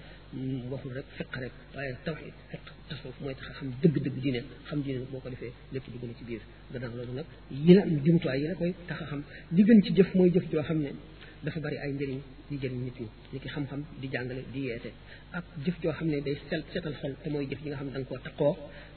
waxul 0.73 0.93
rek 0.99 1.07
fiq 1.17 1.29
rek 1.43 1.53
waaye 1.75 1.93
tawxid 2.07 2.35
fiq 2.51 2.65
tasawuf 2.89 3.17
mooy 3.23 3.35
tax 3.41 3.49
xam 3.59 3.69
dëgg-dëgg 3.83 4.17
diine 4.25 4.41
xam 4.69 4.79
diine 4.85 4.99
boo 5.13 5.21
ko 5.23 5.29
defee 5.35 5.53
lépp 5.73 5.87
dugg 5.93 6.05
na 6.09 6.15
ci 6.19 6.25
biir 6.29 6.43
gannaaw 6.73 6.93
loolu 6.99 7.13
nag 7.19 7.27
yi 7.67 7.75
la 7.77 7.83
jumtuwaay 8.05 8.43
a 8.93 8.95
xam 9.11 9.21
li 9.57 9.63
ci 9.85 9.91
jëf 9.97 10.11
mooy 10.17 10.31
jëf 10.35 10.45
joo 10.53 10.63
xam 10.69 10.79
ne 10.85 10.91
dafa 11.45 11.61
bari 11.65 11.77
ay 11.85 11.91
njëriñ 11.97 12.21
di 12.51 12.57
jëriñ 12.63 12.81
nit 12.87 12.99
ñi 13.03 13.09
ni 13.33 13.39
ki 13.43 13.49
xam-xam 13.55 13.81
di 14.01 14.07
jàngale 14.13 14.43
di 14.53 14.61
yeete 14.67 14.91
ak 15.37 15.45
jëf 15.65 15.77
joo 15.83 15.93
xam 15.99 16.09
ne 16.13 16.19
day 16.27 16.37
sel 16.49 16.63
setal 16.73 16.95
xol 17.01 17.13
te 17.23 17.29
mooy 17.33 17.45
jëf 17.51 17.61
yi 17.65 17.69
nga 17.71 17.77
xam 17.81 17.87
ne 17.89 17.93
da 17.95 17.99
nga 18.01 18.09
koo 18.09 18.19
takkoo 18.27 18.55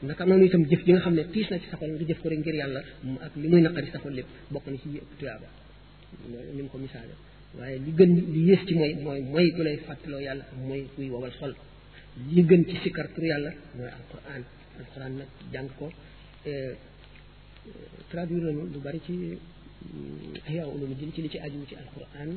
naka 0.07 0.23
noonu 0.27 0.45
itam 0.47 0.63
jëf 0.69 0.81
yi 0.85 0.91
nga 0.93 1.01
xam 1.05 1.15
ne 1.17 1.23
tiis 1.33 1.47
na 1.51 1.57
ci 1.61 1.67
sa 1.71 1.77
xol 1.81 1.91
nga 1.93 2.05
jëf 2.09 2.19
ko 2.21 2.27
rek 2.31 2.39
ngir 2.39 2.55
yàlla 2.61 2.81
ak 3.25 3.33
li 3.41 3.47
muy 3.51 3.61
naqari 3.65 3.87
sa 3.93 3.97
lépp 4.17 4.29
bokk 4.53 4.65
na 4.71 4.77
ci 4.81 4.87
yëpp 4.95 5.11
tuyaaba 5.19 5.47
ni 6.55 6.61
mu 6.65 6.69
ko 6.73 6.77
misaale 6.85 7.13
waaye 7.59 7.77
li 7.85 7.91
gën 7.99 8.11
li 8.33 8.39
yées 8.49 8.61
ci 8.67 8.73
mooy 8.79 8.93
mooy 9.05 9.21
mooy 9.31 9.47
ku 9.55 9.61
lay 9.67 9.77
fàttaloo 9.87 10.21
yàlla 10.27 10.43
mooy 10.67 10.81
kuy 10.93 11.05
wowal 11.13 11.33
xol 11.39 11.53
li 12.33 12.41
gën 12.49 12.61
ci 12.69 12.75
sikkar 12.83 13.07
yàlla 13.31 13.51
mooy 13.77 13.89
alquran 13.97 14.43
alquran 14.79 15.11
nag 15.19 15.29
jàng 15.53 15.69
ko 15.77 15.85
euh, 15.89 16.49
euh, 16.51 16.73
traduire 18.11 18.45
nañu 18.45 18.63
lu 18.73 18.79
bari 18.85 18.99
ci 19.05 19.13
Ihya 20.47 20.63
euh, 20.65 20.73
Ulumuddin 20.75 21.11
ci 21.13 21.21
li 21.23 21.29
ci 21.33 21.39
aju 21.45 21.59
ci 21.69 21.75
alquran 21.83 22.31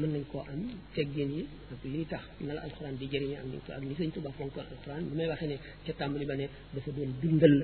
mën 0.00 0.10
nañ 0.14 0.24
koo 0.30 0.42
am 0.52 0.60
teggin 0.94 1.30
yi 1.36 1.42
ak 1.72 1.80
liy 1.92 2.04
tax 2.12 2.24
na 2.46 2.52
la 2.56 2.60
alquran 2.66 2.94
di 3.00 3.06
jëriñu 3.12 3.36
am 3.42 3.48
nañ 3.52 3.60
ko 3.66 3.70
ak 3.78 3.82
ni 3.88 3.94
Sëñ 3.98 4.10
Tuubaa 4.14 4.32
fonkoon 4.38 4.66
alquran 4.72 5.02
bi 5.08 5.14
may 5.18 5.28
waxee 5.30 5.48
ne 5.52 5.56
ca 5.84 5.92
tàmbali 5.98 6.24
ba 6.30 6.34
ne 6.40 6.46
dafa 6.74 6.90
doon 6.96 7.10
dundal 7.20 7.56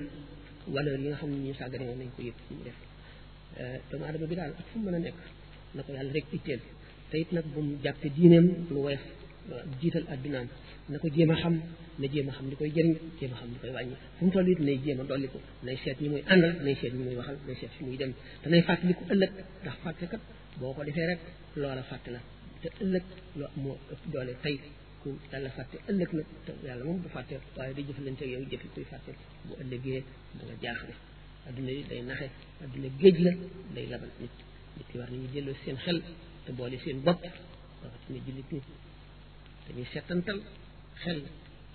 valeur 0.73 0.99
yi 1.03 1.07
nga 1.09 1.17
xam 1.21 1.31
ne 1.33 1.39
ñu 1.47 1.53
sàggane 1.59 1.85
woon 1.89 1.97
nañ 2.01 2.11
ko 2.15 2.21
yëpp 2.27 2.39
ñu 2.51 2.63
def 2.67 2.79
doomu 3.89 4.03
aadama 4.05 4.25
bi 4.31 4.35
daal 4.39 4.51
ak 4.59 4.65
fu 4.71 4.77
mën 4.85 4.95
a 4.97 4.99
nekk 4.99 5.19
na 5.75 5.83
ko 5.85 5.89
yàlla 5.95 6.11
rek 6.15 6.25
itteel 6.37 6.61
te 7.09 7.15
it 7.23 7.29
nag 7.35 7.45
bu 7.53 7.59
mu 7.67 7.73
jàppe 7.83 8.07
diineem 8.15 8.47
lu 8.73 8.79
woyof 8.85 9.05
jiital 9.79 10.05
addinaam 10.13 10.47
na 10.89 10.97
ko 11.01 11.07
jéem 11.15 11.31
a 11.33 11.35
xam 11.41 11.55
na 11.99 12.05
jéem 12.13 12.27
a 12.29 12.33
xam 12.37 12.45
li 12.51 12.55
koy 12.59 12.69
jëriñ 12.75 12.93
jéem 13.19 13.33
a 13.33 13.37
xam 13.39 13.49
li 13.53 13.59
koy 13.61 13.71
wàññi 13.77 13.95
fu 14.15 14.21
mu 14.25 14.31
toll 14.33 14.49
it 14.53 14.59
nay 14.67 14.77
jéem 14.83 14.99
a 15.01 15.03
dolli 15.09 15.27
ko 15.33 15.39
nay 15.65 15.77
seet 15.83 15.97
ñi 16.01 16.09
muy 16.13 16.23
àndal 16.31 16.53
nay 16.65 16.75
seet 16.79 16.91
ñi 16.95 17.03
muy 17.07 17.15
waxal 17.19 17.37
nay 17.47 17.55
seet 17.59 17.71
fi 17.77 17.81
muy 17.87 17.97
dem 18.01 18.11
te 18.41 18.47
nay 18.53 18.61
fàttaliku 18.67 19.03
ëllëg 19.13 19.31
ndax 19.61 19.75
fàtte 19.83 20.05
kat 20.11 20.21
boo 20.59 20.73
ko 20.75 20.81
defee 20.87 21.07
rek 21.11 21.19
loola 21.61 21.83
fàtte 21.91 22.09
la 22.15 22.21
te 22.61 22.67
ëllëg 22.83 23.03
loo 23.39 23.49
moo 23.63 23.75
ëpp 23.93 24.03
doole 24.13 24.33
tey 24.43 24.55
ku 25.01 25.09
yàlla 25.31 25.49
fàtte 25.57 25.75
ëllëg 25.89 26.09
nag 26.17 26.27
te 26.45 26.51
yàlla 26.67 26.83
moom 26.87 26.99
bu 27.03 27.09
fàtte 27.15 27.35
waaye 27.57 27.73
day 27.75 27.85
jëfalante 27.87 28.23
yow 28.33 28.43
jëfi 28.51 28.67
kuy 28.73 28.85
fàtte 28.91 29.11
bu 29.45 29.53
ëllëgee 29.61 29.99
da 30.37 30.41
nga 30.47 30.55
jaaxle 30.63 30.93
adduna 31.47 31.71
yi 31.77 31.81
day 31.89 32.01
naxe 32.09 32.27
adduna 32.63 32.89
géej 32.99 33.17
la 33.25 33.31
day 33.75 33.85
labal 33.93 34.11
nit 34.21 34.35
nit 34.77 34.87
yi 34.93 34.97
war 34.99 35.09
nañu 35.13 35.27
jëloo 35.35 35.55
seen 35.63 35.77
xel 35.85 35.97
te 36.45 36.51
boole 36.57 36.77
seen 36.83 36.97
bopp 37.05 37.21
rawatina 37.83 38.19
jullit 38.25 38.49
nit 38.55 38.65
dañuy 39.65 39.85
settantal 39.93 40.39
xel 41.03 41.19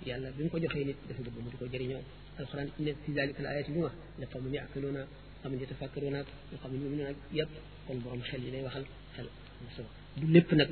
yàlla 0.07 0.27
bi 0.35 0.41
mu 0.43 0.49
ko 0.53 0.57
joxee 0.63 0.85
nit 0.89 0.99
def 1.07 1.17
nga 1.19 1.29
ba 1.35 1.39
mu 1.43 1.49
di 1.51 1.57
ko 1.61 1.65
jëriñoo 1.73 2.03
alquran 2.41 2.67
inna 2.79 2.91
fi 3.03 3.09
zalika 3.17 3.41
la 3.45 3.49
ayati 3.53 3.71
lu 3.75 3.79
ma 3.85 3.91
ne 4.19 4.25
qawmin 4.31 4.53
yaqiluna 4.57 5.01
qawmin 5.41 5.59
yatafakkaruna 5.63 6.19
qawmin 6.61 6.81
yuminuna 6.83 7.11
yëpp 7.37 7.51
kon 7.85 7.97
borom 8.03 8.21
xel 8.29 8.41
yi 8.45 8.51
lay 8.53 8.63
waxal 8.67 8.85
xel 9.15 9.27
am 9.59 9.67
solo 9.75 9.89
du 10.19 10.25
lépp 10.35 10.49
nag 10.59 10.69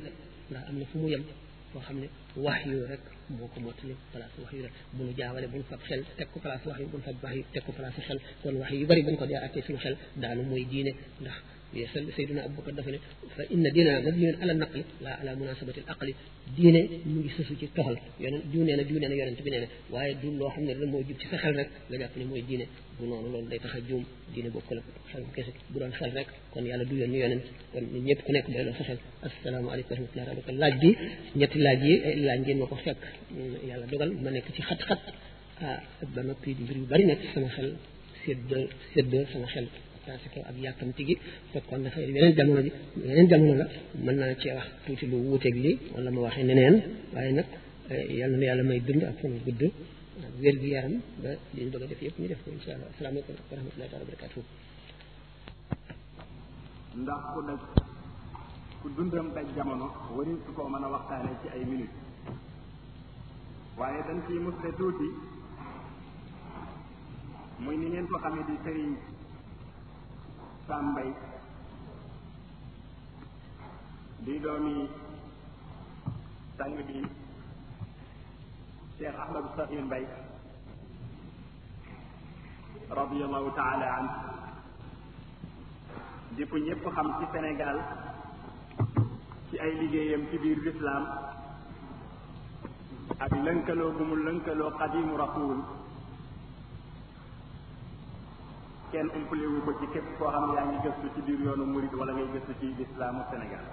ndax 0.50 0.64
am 0.68 0.76
na 0.80 0.86
fu 0.90 0.96
mu 1.02 1.08
yem 1.12 1.24
foo 1.72 1.80
xam 1.86 1.96
ne 2.02 2.08
wax 2.44 2.60
yu 2.68 2.84
rek 2.92 3.04
moo 3.38 3.48
ko 3.52 3.58
mottali 3.64 3.94
place 4.12 4.36
wax 4.42 4.52
yu 4.56 4.62
rek 4.66 4.74
bu 4.94 5.00
nu 5.06 5.12
jaawale 5.18 5.46
bu 5.50 5.56
nu 5.60 5.64
fab 5.70 5.80
xel 5.88 6.00
teg 6.18 6.28
ko 6.32 6.38
place 6.44 6.64
wax 6.68 6.78
yu 6.82 6.86
bu 6.92 6.96
nu 7.00 7.04
fab 7.08 7.16
wax 7.24 7.34
yu 7.38 7.44
teg 7.54 7.62
ko 7.66 7.72
place 7.78 8.00
xel 8.06 8.18
kon 8.42 8.54
wax 8.60 8.70
yu 8.80 8.86
bari 8.90 9.02
bu 9.06 9.10
ñu 9.12 9.16
ko 9.22 9.26
dee 9.30 9.38
àttee 9.46 9.62
suñu 9.66 9.78
xel 9.84 9.96
daanu 10.22 10.42
mooy 10.50 10.64
diine 10.70 10.92
ndax 11.22 11.36
سيدنا 12.16 12.44
أبو 12.44 12.60
بكر 12.62 12.72
dafa 12.76 12.90
ne 12.94 12.98
fa 13.36 13.42
inna 13.54 13.68
diinana 13.74 13.98
mabniyun 14.06 14.36
ala 14.42 14.52
naqli 14.62 14.82
la 15.04 15.10
ala 15.20 15.32
munasabati 15.40 15.80
al 15.84 15.88
aqli 15.94 16.12
diine 16.56 16.80
mu 17.10 17.18
ngi 17.20 17.30
sësu 17.36 17.52
ci 17.60 17.66
toxal 17.76 17.96
yonent 18.22 18.44
diw 18.52 18.62
nee 18.68 18.76
na 18.78 18.82
diw 18.88 18.98
nee 19.00 19.08
na 19.12 19.16
yonent 19.20 19.40
bi 19.44 19.50
nee 19.52 19.62
na 19.64 19.68
waaye 19.92 20.12
du 20.22 20.28
loo 20.40 20.50
xam 20.54 20.62
ne 20.68 20.72
la 20.80 20.86
moo 20.92 21.02
jub 21.08 21.18
ci 21.20 21.26
sa 21.30 21.36
xel 21.42 21.54
rek 21.60 21.68
nga 21.88 21.96
jàpp 22.02 22.14
ne 22.18 22.24
mooy 22.30 22.42
diine 22.48 22.64
bu 22.96 23.04
noonu 23.10 23.28
loolu 23.32 23.48
day 23.50 23.60
tax 23.64 23.72
a 23.76 23.80
juum 23.88 24.02
diine 24.32 24.48
bokk 24.54 24.68
la 24.76 24.82
xel 25.10 25.20
bu 25.26 25.30
kese 25.36 25.50
bu 25.72 25.76
doon 25.80 25.92
xel 26.00 26.10
rek 26.18 26.28
kon 26.52 26.62
yàlla 26.70 26.84
du 26.90 26.94
yoon 27.00 27.10
ñu 27.14 27.18
yonent 27.24 27.44
kon 27.72 27.84
ñun 27.94 28.04
ñëpp 28.08 28.20
ku 28.24 28.30
nekk 28.34 28.46
doyloo 28.54 28.74
sa 28.78 28.84
xel 28.88 28.98
asalaamaaleykum 29.28 29.96
wa 30.00 30.24
rahmatullahi 30.28 30.28
wa 30.28 30.32
barakatuh 30.34 30.60
laaj 30.64 30.74
bi 30.82 30.90
ñetti 31.40 31.58
laaj 31.66 31.80
yi 31.88 31.92
laaj 32.26 32.38
ngeen 32.44 32.58
ma 32.62 32.66
ko 32.72 32.76
fekk 32.86 33.00
yàlla 33.68 33.86
dogal 33.92 34.10
ma 34.24 34.30
nekk 34.36 34.46
ci 34.56 34.60
xat-xat 34.68 35.02
ah 35.68 35.76
ba 36.14 36.20
noppi 36.28 36.48
mbir 36.62 36.76
yu 36.80 36.84
bari 36.92 37.04
nekk 37.10 37.22
sama 37.34 37.48
xel 37.56 37.68
séddoo 38.22 38.64
séddoo 38.92 39.24
sama 39.32 39.48
xel 39.54 39.68
ci 40.14 40.28
kaw 40.34 40.42
ak 40.50 40.54
yàkkamti 40.64 41.02
gi 41.08 41.14
fekkoon 41.52 41.82
dafa 41.84 41.98
yeneen 42.06 42.34
jamono 42.36 42.60
ji 42.66 42.70
yeneen 43.08 43.26
jamono 43.30 43.54
la 43.60 43.66
mën 44.04 44.14
naa 44.18 44.34
cee 44.40 44.52
wax 44.58 44.66
tuuti 44.84 45.04
lu 45.10 45.16
wuuteeg 45.26 45.54
lii 45.64 45.76
wala 45.94 46.10
ma 46.14 46.20
waxee 46.26 46.44
neneen 46.48 46.74
waaye 47.12 47.30
nag 47.38 47.46
eh, 47.92 48.04
yàlla 48.18 48.36
na 48.38 48.44
yàlla 48.48 48.62
may 48.68 48.80
dund 48.86 49.02
ak 49.02 49.14
fan 49.20 49.32
gudd 49.44 49.62
ak 49.64 49.72
wér 50.42 50.56
gu 50.60 50.66
yaram 50.74 50.94
ba 51.22 51.30
a 51.30 51.78
def 51.90 52.02
yëpp 52.04 52.16
ñu 52.20 52.26
def 52.32 52.40
ko 52.44 52.48
insha 52.54 52.70
allah 52.74 52.88
asalaamaaleykum 52.94 53.34
wa 53.50 53.56
rahmatullahi 53.58 53.90
taala 53.90 54.04
wa 54.04 54.08
barakatuh 54.10 54.44
ndax 57.02 57.20
ku 57.34 57.40
daj 57.48 57.60
ku 58.80 58.86
dundam 58.96 59.26
daj 59.34 59.46
jamono 59.56 59.86
wari 60.16 60.32
su 60.44 60.50
koo 60.56 60.68
mën 60.72 60.84
a 60.84 60.88
waxtaane 60.94 61.30
ci 61.42 61.46
ay 61.54 61.62
minutes 61.70 61.94
waaye 63.78 64.00
dañ 64.06 64.18
ciy 64.26 64.38
musle 64.44 64.68
tuuti 64.78 65.08
muy 67.62 67.76
ni 67.78 67.86
ngeen 67.90 68.06
ko 68.10 68.16
xamee 68.22 68.44
di 68.48 68.54
sëriñ 68.64 68.92
mbay 70.66 71.08
di 74.26 74.34
doomi 74.42 74.90
sang 76.58 76.72
bi 76.82 76.98
Cheikh 78.98 79.12
Ahmadu 79.14 79.46
Saxir 79.54 79.76
Mbay 79.86 80.02
radiallahu 82.90 83.52
taala 83.54 83.90
di 86.34 86.42
ku 86.50 86.56
ñëpp 86.58 86.82
xam 86.96 87.06
ci 87.22 87.24
Sénégal 87.30 87.76
ci 89.46 89.54
ay 89.62 89.70
liggéeyam 89.78 90.22
ci 90.34 90.36
biir 90.42 90.58
lislaam 90.66 91.04
ak 93.22 93.30
bu 93.70 94.02
mu 94.02 94.16
lënkaloo 94.26 94.72
xadimu 94.82 95.12
rasul 95.14 95.58
kenn 98.96 99.12
umpale 99.12 99.44
wu 99.44 99.60
ko 99.62 99.72
ci 99.76 99.86
képp 99.92 100.08
koo 100.16 100.28
xam 100.32 100.44
yaa 100.56 100.64
ngi 100.68 100.78
gëstu 100.84 101.06
ci 101.14 101.20
biir 101.26 101.40
yoonu 101.44 101.64
murid 101.72 101.92
wala 101.98 102.12
ngay 102.16 102.28
gëstu 102.32 102.52
ci 102.60 102.66
lislaamu 102.78 103.20
Sénégal 103.30 103.64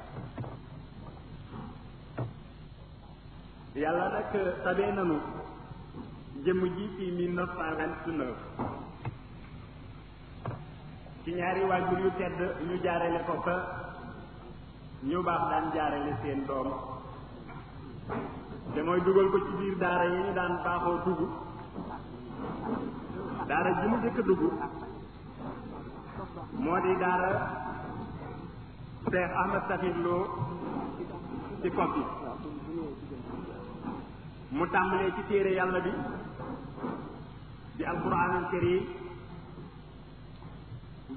yàlla 3.82 4.06
nag 4.16 4.30
tabee 4.66 4.92
nanu 4.96 5.16
jëmm 6.46 6.62
ji 6.76 6.84
ci 6.98 7.04
mille 7.18 7.34
neuf 7.38 7.52
cent 7.56 8.04
vingt 8.04 8.36
ci 11.24 11.30
ñaari 11.38 11.62
waajur 11.70 12.00
yu 12.04 12.10
tedd 12.20 12.40
ñu 12.68 12.76
jaarale 12.84 13.20
ko 13.28 13.34
fa 13.46 13.56
ñu 15.10 15.20
baax 15.28 15.42
daan 15.50 15.66
jaarale 15.76 16.12
seen 16.22 16.44
doom 16.48 16.68
te 18.74 18.80
mooy 18.82 19.00
dugal 19.06 19.28
ko 19.34 19.38
ci 19.46 19.52
biir 19.60 19.76
daara 19.78 20.04
yi 20.12 20.18
ñu 20.24 20.34
daan 20.34 20.54
baaxoo 20.64 20.98
dugg 21.06 21.22
daara 23.48 23.72
ji 23.80 23.88
mu 23.88 23.98
jëkk 24.04 24.20
dugg 24.28 24.42
moo 26.62 26.78
di 26.84 26.94
daara 27.02 27.32
cheikh 29.12 29.34
ahmad 29.42 29.64
safir 29.68 29.96
lo 30.06 30.18
ci 31.62 31.70
kopp 31.78 31.94
yi 31.98 32.04
mu 34.56 34.66
tàmbalee 34.74 35.14
ci 35.16 35.22
téere 35.30 35.52
yàlla 35.58 35.80
bi 35.86 35.94
di 37.78 37.84
alquran 37.84 38.32
al 38.38 38.46
karim 38.52 38.84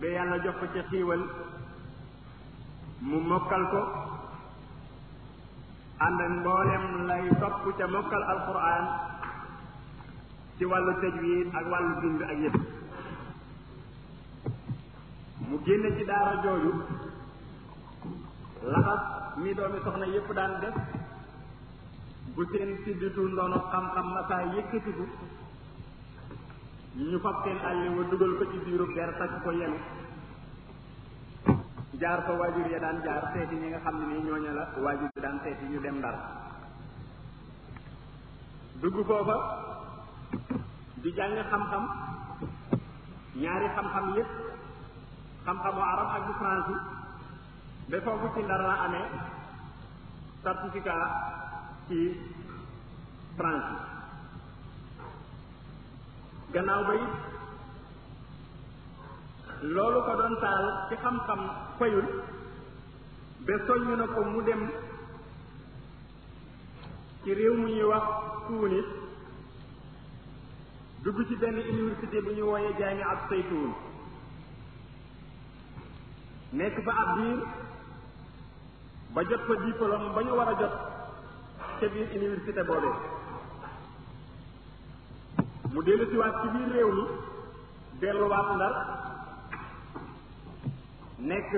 ba 0.00 0.06
yàlla 0.16 0.36
jox 0.44 0.56
ko 0.60 0.66
ci 0.74 0.80
xiiwal 0.90 1.22
mu 3.06 3.16
mokkal 3.28 3.62
ko 3.72 3.80
ànd 6.04 6.20
ak 6.20 6.30
mboolem 6.36 6.84
lay 7.08 7.24
topp 7.40 7.62
ca 7.78 7.86
mokkal 7.94 8.22
alquran 8.32 8.82
ci 10.56 10.64
wàllu 10.64 10.92
tëj 11.00 11.16
ak 11.58 11.64
wàllu 11.72 11.92
dund 12.02 12.20
ak 12.22 12.38
yëpp 12.44 12.56
mu 15.46 15.62
génne 15.62 15.90
ci 15.96 16.02
daara 16.06 16.42
jooju 16.42 16.72
laxas 18.66 19.00
mi 19.38 19.54
doomi 19.54 19.78
soxna 19.84 20.06
yépp 20.10 20.30
daan 20.34 20.58
def 20.60 20.74
bu 22.34 22.42
seen 22.52 22.74
sidditu 22.84 23.20
ndono 23.32 23.58
xam-xam 23.72 24.06
masaa 24.14 24.42
yëkkatiku 24.56 25.06
ñu 26.96 27.18
fab 27.22 27.36
seen 27.44 27.58
àlli 27.70 27.88
wa 27.98 28.02
dugal 28.10 28.32
ko 28.38 28.44
ci 28.52 28.58
biiru 28.64 28.86
der 28.94 29.10
takk 29.20 29.42
ko 29.44 29.50
yenu 29.52 29.78
jaar 32.00 32.24
ko 32.26 32.32
waajur 32.36 32.66
ya 32.66 32.78
daan 32.80 33.02
jaar 33.06 33.22
seeti 33.32 33.54
ñi 33.56 33.68
nga 33.70 33.78
xam 33.84 33.96
ne 33.98 34.04
nii 34.06 34.26
ñooña 34.26 34.52
la 34.52 34.64
waajur 34.82 35.10
yi 35.14 35.22
daan 35.22 35.40
seeti 35.44 35.64
ñu 35.66 35.78
dem 35.80 35.96
ndar 35.98 36.16
dugg 38.82 38.98
foofa 39.06 39.36
di 41.02 41.12
jàng 41.14 41.38
xam-xam 41.50 41.82
ñaari 43.36 43.66
xam-xam 43.76 44.06
yépp 44.16 44.30
xam-xamu 45.46 45.78
arab 45.80 46.08
ak 46.18 46.22
bu 46.26 46.32
français 46.42 46.78
ba 47.90 47.98
foofu 48.04 48.26
ci 48.34 48.40
ndar 48.46 48.62
amee 48.84 49.06
certificat 50.44 51.00
ci 51.88 51.98
français 53.38 53.78
gannaaw 56.52 56.82
ba 56.88 56.94
it 57.04 57.12
loolu 59.74 59.98
ko 60.06 60.12
doon 60.18 60.34
taal 60.44 60.64
ci 60.90 60.94
xam-xam 61.04 61.40
fayul 61.78 62.06
ba 63.46 63.54
soññ 63.66 63.88
na 64.00 64.06
ko 64.14 64.20
mu 64.32 64.40
dem 64.48 64.62
ci 67.22 67.30
réew 67.38 67.54
mu 67.62 67.68
ñuy 67.70 67.86
wax 67.92 68.06
Tunis 68.46 68.88
dugg 71.04 71.18
ci 71.28 71.34
benn 71.42 71.58
université 71.74 72.18
bu 72.24 72.30
ñu 72.36 72.44
wooyee 72.50 72.76
jaami 72.78 73.02
ab 73.12 73.20
saytuun 73.30 73.70
nekk 76.56 76.76
fa 76.86 76.92
ab 77.02 77.08
biir 77.20 77.40
ba 79.14 79.20
jot 79.30 79.42
fa 79.48 79.54
diplôme 79.64 80.08
ba 80.16 80.20
ñu 80.26 80.32
war 80.38 80.48
a 80.52 80.58
jot 80.60 80.74
ca 81.80 81.86
biir 81.94 82.08
université 82.18 82.62
boobee 82.70 82.94
mu 85.72 85.80
dellu 85.88 86.04
si 86.10 86.16
ci 86.42 86.46
biir 86.54 86.68
réew 86.74 86.90
mi 86.98 87.04
delluwaat 88.00 88.48
ndar 88.56 88.72
nekk 91.30 91.48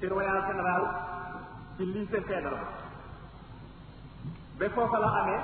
surveillant 0.00 0.46
général 0.50 0.82
ci 1.76 1.84
lycée 1.92 2.22
fédéral 2.28 2.56
ba 4.58 4.66
foofa 4.74 4.98
la 5.04 5.08
amee 5.20 5.40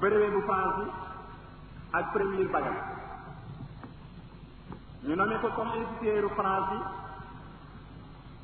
brevet 0.00 0.30
bu 0.34 0.40
France 0.48 0.84
ak 1.98 2.04
premier 2.14 2.48
bagal 2.56 2.87
ñu 5.08 5.14
nome 5.16 5.40
ko 5.40 5.48
comme 5.56 5.72
instituteru 5.80 6.28
france 6.38 6.72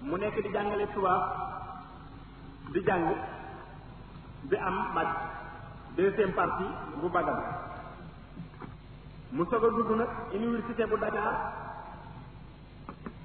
yi 0.01 0.09
mu 0.09 0.15
nekk 0.21 0.37
di 0.45 0.51
jàngale 0.55 0.87
tubaab 0.95 1.25
di 2.73 2.81
jàng 2.89 3.05
di 4.51 4.57
am 4.69 4.77
bàj 4.95 5.09
deuxième 5.97 6.33
partie 6.41 6.67
bu 7.01 7.07
bagam 7.17 7.41
mu 9.35 9.43
soog 9.51 9.65
a 9.65 9.69
dugg 9.77 9.91
nag 10.01 10.09
université 10.33 10.85
bu 10.91 10.97
dakar 11.05 11.37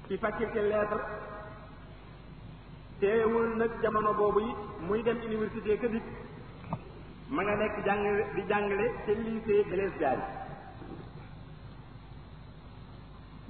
ci 0.06 0.12
faculté 0.22 0.60
lettre 0.70 1.00
teewul 3.00 3.46
nag 3.60 3.70
jamono 3.82 4.12
boobu 4.18 4.40
it 4.50 4.56
muy 4.86 5.02
dem 5.02 5.16
université 5.30 5.74
kadit 5.82 6.04
ma 7.34 7.42
nga 7.42 7.54
nekk 7.62 7.74
jàng 7.86 8.02
di 8.34 8.42
jàngale 8.50 8.86
ca 9.04 9.12
lycée 9.24 9.62
de 9.70 9.76
lesgaari 9.76 10.22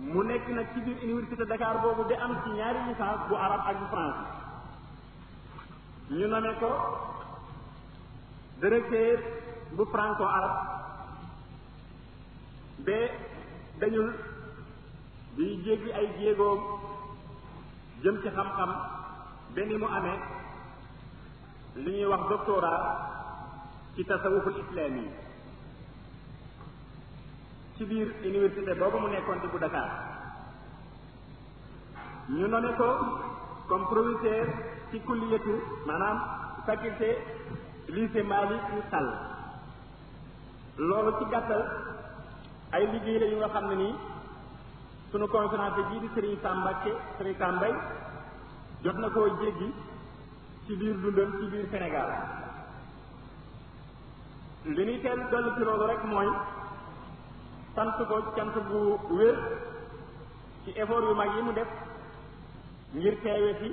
mu 0.01 0.25
nekk 0.25 0.49
nag 0.49 0.67
ci 0.73 0.81
biir 0.81 0.97
université 1.13 1.45
Dakar 1.45 1.77
boobu 1.85 2.09
di 2.09 2.15
am 2.17 2.33
ci 2.45 2.49
ñaari 2.57 2.81
licence 2.89 3.29
bu 3.29 3.35
arabe 3.37 3.65
ak 3.69 3.77
bu 3.81 3.87
français 3.93 4.25
ñu 6.19 6.27
nome 6.27 6.53
ko 6.61 6.71
directeur 8.61 9.19
bu 9.77 9.85
franco 9.93 10.25
arabe 10.25 10.65
ba 12.87 13.01
dañul 13.81 14.11
di 15.37 15.45
jéggi 15.65 15.91
ay 15.93 16.07
jéegoom 16.19 16.61
jëm 18.03 18.15
ci 18.23 18.29
xam-xam 18.37 18.71
benn 19.55 19.79
mu 19.81 19.85
amee 19.87 20.21
li 21.85 21.91
ñuy 22.01 22.07
wax 22.11 22.23
doctorat 22.33 22.83
ci 23.95 24.03
tasawuful 24.09 24.57
islami 24.65 25.07
ci 27.81 27.89
biir 27.89 28.13
université 28.29 28.75
boobu 28.77 28.99
mu 29.01 29.09
nekkoon 29.09 29.41
di 29.41 29.47
bu 29.49 29.57
Dakar 29.65 29.89
ñu 32.29 32.47
nommé 32.53 32.73
ko 32.77 32.89
comme 33.69 33.89
proviseur 33.89 34.47
ci 34.91 35.01
kulliyatu 35.01 35.55
maanaam 35.89 36.17
faculté 36.67 37.17
lycée 37.89 38.23
Malick 38.23 38.61
Sall 38.93 39.09
loolu 40.77 41.13
ci 41.25 41.25
gàttal 41.33 41.63
ay 42.77 42.85
liggéey 42.93 43.19
la 43.19 43.27
yu 43.33 43.37
nga 43.39 43.49
xam 43.49 43.65
ne 43.73 43.75
nii 43.75 43.95
sunu 45.11 45.27
conférence 45.29 45.81
bii 45.89 46.01
di 46.01 46.09
Serigne 46.15 46.41
Sambacke 46.43 46.93
Serigne 47.17 47.39
Sambay 47.41 47.75
jot 48.85 48.97
na 49.01 49.09
ko 49.09 49.25
jéggi 49.41 49.73
ci 50.67 50.77
biir 50.77 51.01
dundam 51.01 51.33
ci 51.41 51.49
biir 51.49 51.65
Sénégal 51.73 52.13
li 54.69 54.85
ñuy 54.85 55.01
teel 55.01 55.29
dolli 55.33 55.51
ci 55.57 55.65
loolu 55.65 55.85
rek 55.89 56.05
mooy 56.05 56.29
sant 57.81 57.97
ko 58.09 58.17
cant 58.37 58.57
bu 58.69 58.79
wér 59.17 59.35
ci 60.65 60.71
effort 60.81 61.05
yu 61.09 61.15
mag 61.21 61.31
yi 61.35 61.43
mu 61.43 61.53
def 61.53 61.69
ngir 62.95 63.15
teewe 63.25 63.53
fi 63.61 63.69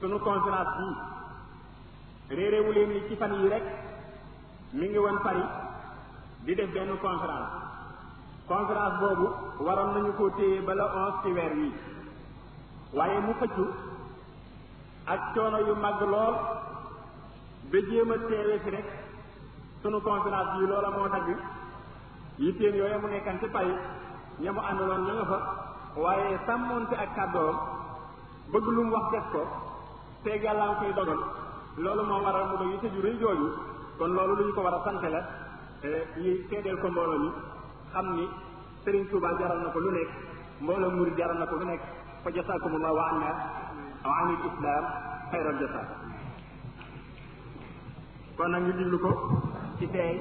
sunu 0.00 0.16
conférence 0.26 0.72
bii 0.78 0.94
réeréwu 2.38 2.70
leen 2.72 2.90
ci 3.08 3.14
fan 3.20 3.32
yi 3.40 3.48
rek 3.52 3.64
mu 4.76 4.84
ngi 4.88 4.98
woon 5.04 5.18
Paris 5.24 5.50
di 6.46 6.52
def 6.58 6.68
benn 6.74 6.96
conférence 7.04 7.50
conférence 8.50 8.96
boobu 9.00 9.26
waroon 9.66 9.90
nañu 9.94 10.12
ko 10.18 10.24
téye 10.38 10.58
bala 10.66 10.84
onze 11.02 11.20
ci 11.22 11.30
weer 11.36 11.52
wi 11.60 11.68
waaye 12.96 13.18
mu 13.26 13.32
xëccu 13.40 13.64
ak 15.12 15.20
coono 15.34 15.58
yu 15.66 15.74
mag 15.84 16.00
lool 16.12 16.34
ba 17.70 17.78
jéem 17.90 18.12
a 18.14 18.16
teewe 18.28 18.56
rek 18.76 18.86
sunu 19.82 19.98
conférence 20.08 20.50
bii 20.56 20.68
loola 20.70 20.90
moo 20.96 21.08
dagg 21.16 21.52
yitteem 22.38 22.74
yooyu 22.74 22.98
mu 23.02 23.06
nekkan 23.10 23.38
ci 23.38 23.46
pay 23.52 23.68
ña 24.42 24.50
mu 24.50 24.58
àndaloon 24.60 25.02
ña 25.06 25.12
nga 25.20 25.26
fa 25.30 25.38
waaye 26.02 26.34
si 26.90 26.94
ak 27.02 27.10
kàddoom 27.14 27.56
bëgg 28.52 28.66
lu 28.74 28.82
mu 28.84 28.92
wax 28.96 29.06
def 29.14 29.26
ko 29.32 29.42
te 30.24 30.30
yàlla 30.42 30.74
koy 30.80 30.92
dogal 30.98 31.20
loolu 31.82 32.02
moo 32.02 32.22
waral 32.26 32.44
mu 32.50 32.56
doon 32.58 32.70
yitte 32.74 32.88
ju 32.94 33.00
rëy 33.06 33.16
jooju 33.22 33.48
kon 33.98 34.10
loolu 34.16 34.34
lu 34.36 34.42
ñu 34.46 34.52
ko 34.54 34.60
war 34.66 34.74
a 34.74 34.80
sante 34.84 35.08
la 35.14 35.20
eh, 35.86 36.02
ñuy 36.18 36.46
seedeel 36.50 36.76
ko 36.82 36.88
mbooloo 36.88 37.18
mi 37.22 37.30
xam 37.92 38.06
ni 38.18 38.26
Serigne 38.84 39.08
Touba 39.10 39.32
jaral 39.38 39.60
na 39.62 39.70
ko 39.72 39.78
lu 39.80 39.90
nekk 39.94 40.10
mbooloo 40.60 40.90
murid 40.98 41.16
jaral 41.16 41.38
na 41.38 41.46
ko 41.46 41.54
lu 41.56 41.64
nekk 41.64 41.82
fa 42.22 42.28
jasakumullahu 42.34 42.98
anna 43.00 43.30
wa 44.04 44.12
anil 44.22 44.42
islam 44.50 44.84
xayral 45.30 45.56
jasa 45.62 45.82
kon 48.36 48.48
nag 48.50 48.62
ñu 48.66 48.72
diglu 48.74 48.98
ko 48.98 49.10
ci 49.78 49.86
tey 49.94 50.18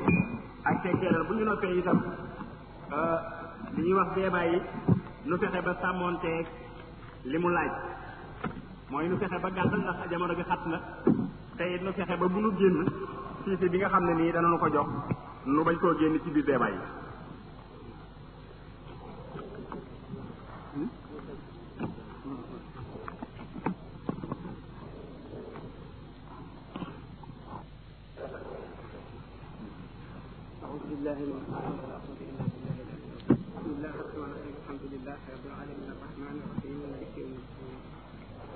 ak 0.64 0.76
teggeelal 0.84 1.28
bu 1.28 1.36
ñu 1.36 1.44
noppee 1.46 1.76
itam 1.76 2.00
euh, 2.96 3.20
li 3.76 3.82
ñuy 3.84 3.98
wax 4.00 4.10
débat 4.16 4.46
yi 4.52 4.58
nu 5.28 5.36
fexe 5.42 5.60
ba 5.66 5.72
sàmmoonteeg 5.82 6.46
li 7.32 7.38
mu 7.44 7.50
laaj 7.56 7.72
mooy 8.92 9.06
nu 9.08 9.16
fexe 9.22 9.38
ba 9.44 9.50
gàttal 9.58 9.82
ndax 9.84 9.98
jamono 10.10 10.34
bi 10.40 10.46
xat 10.50 10.62
na 10.72 10.78
te 11.58 11.64
it 11.76 11.82
nu 11.84 11.92
fexe 11.98 12.16
ba 12.22 12.26
bu 12.34 12.40
nu 12.46 12.50
génn 12.60 12.78
siisi 13.44 13.66
bi 13.72 13.78
nga 13.78 13.92
xam 13.94 14.04
ne 14.08 14.14
nii 14.14 14.34
dana 14.36 14.48
nu 14.50 14.58
ko 14.64 14.68
jox 14.76 14.90
nu 15.54 15.64
bañ 15.66 15.76
koo 15.84 15.94
génn 16.00 16.16
ci 16.24 16.30
biir 16.32 16.46
débat 16.46 16.72
yi 16.76 16.80
الله 31.04 31.18
بسم 31.20 31.62
الله 33.76 33.94
الرحمن 33.96 34.36
الرحيم 34.36 34.56
الحمد 34.62 34.84
لله 34.94 35.18
رب 35.36 35.46
العالمين 35.52 35.90
الرحمن 36.00 36.36
الرحيم 36.46 36.76
مالك 36.84 37.12
يوم 37.24 37.34
الدين 37.44 37.78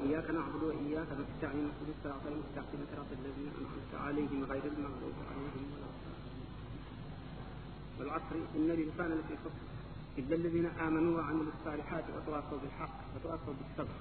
اياك 0.06 0.28
نعبد 0.38 0.62
واياك 0.70 1.10
نستعين 1.22 1.66
اهدنا 1.76 1.94
الصراط 1.96 2.24
المستقيم 2.32 2.82
صراط 2.92 3.10
الذين 3.20 3.48
انعمت 3.60 3.92
عليهم 4.06 4.40
غير 4.52 4.66
المغضوب 4.76 5.16
عليهم 5.32 5.66
ولا 5.76 5.90
والعصر 7.98 8.36
ان 8.58 8.68
الانسان 8.78 9.10
لفي 9.20 9.36
خسر 9.44 9.62
الا 10.20 10.36
الذين 10.40 10.68
امنوا 10.88 11.14
وعملوا 11.18 11.54
الصالحات 11.60 12.06
وتواصوا 12.16 12.60
بالحق 12.64 12.98
وتواصوا 13.14 13.54
بالصبر 13.60 13.98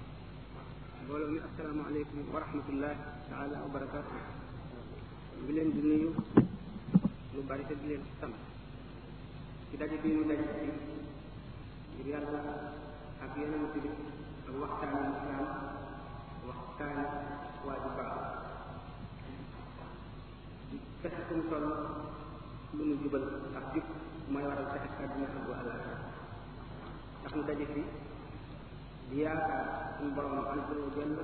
ولو 1.09 1.27
السلام 1.51 1.77
عليكم 1.89 2.17
ورحمه 2.33 2.67
الله 2.73 2.95
تعالى 3.29 3.55
وبركاته 3.67 4.15
بالانجليزيه 5.47 6.15
لمبارسة 7.37 7.77
للسماء 7.85 8.41
kita 9.69 9.83
dibingung 9.93 10.25
dari 10.31 10.39
sini 10.41 10.71
jadi 12.01 12.15
Allah 12.23 12.43
akhirnya 13.21 13.57
mesti 13.67 13.79
waktan 14.57 14.91
Islam 15.05 15.45
waktan 16.49 16.97
wajibah 17.61 18.09
تحكم 20.97 21.39
صلى 21.47 21.75
من 22.73 22.97
جبل 23.05 23.23
أكتب 23.55 23.83
ما 24.33 24.39
يرى 24.43 24.63
تحكم 24.65 25.09
من 25.13 25.29
أبو 25.45 25.51
الله 25.53 27.77
dia 29.07 29.29
akan 29.31 30.07
borom 30.19 30.35
azza 30.51 30.75
wa 30.75 30.91
jalla 30.99 31.23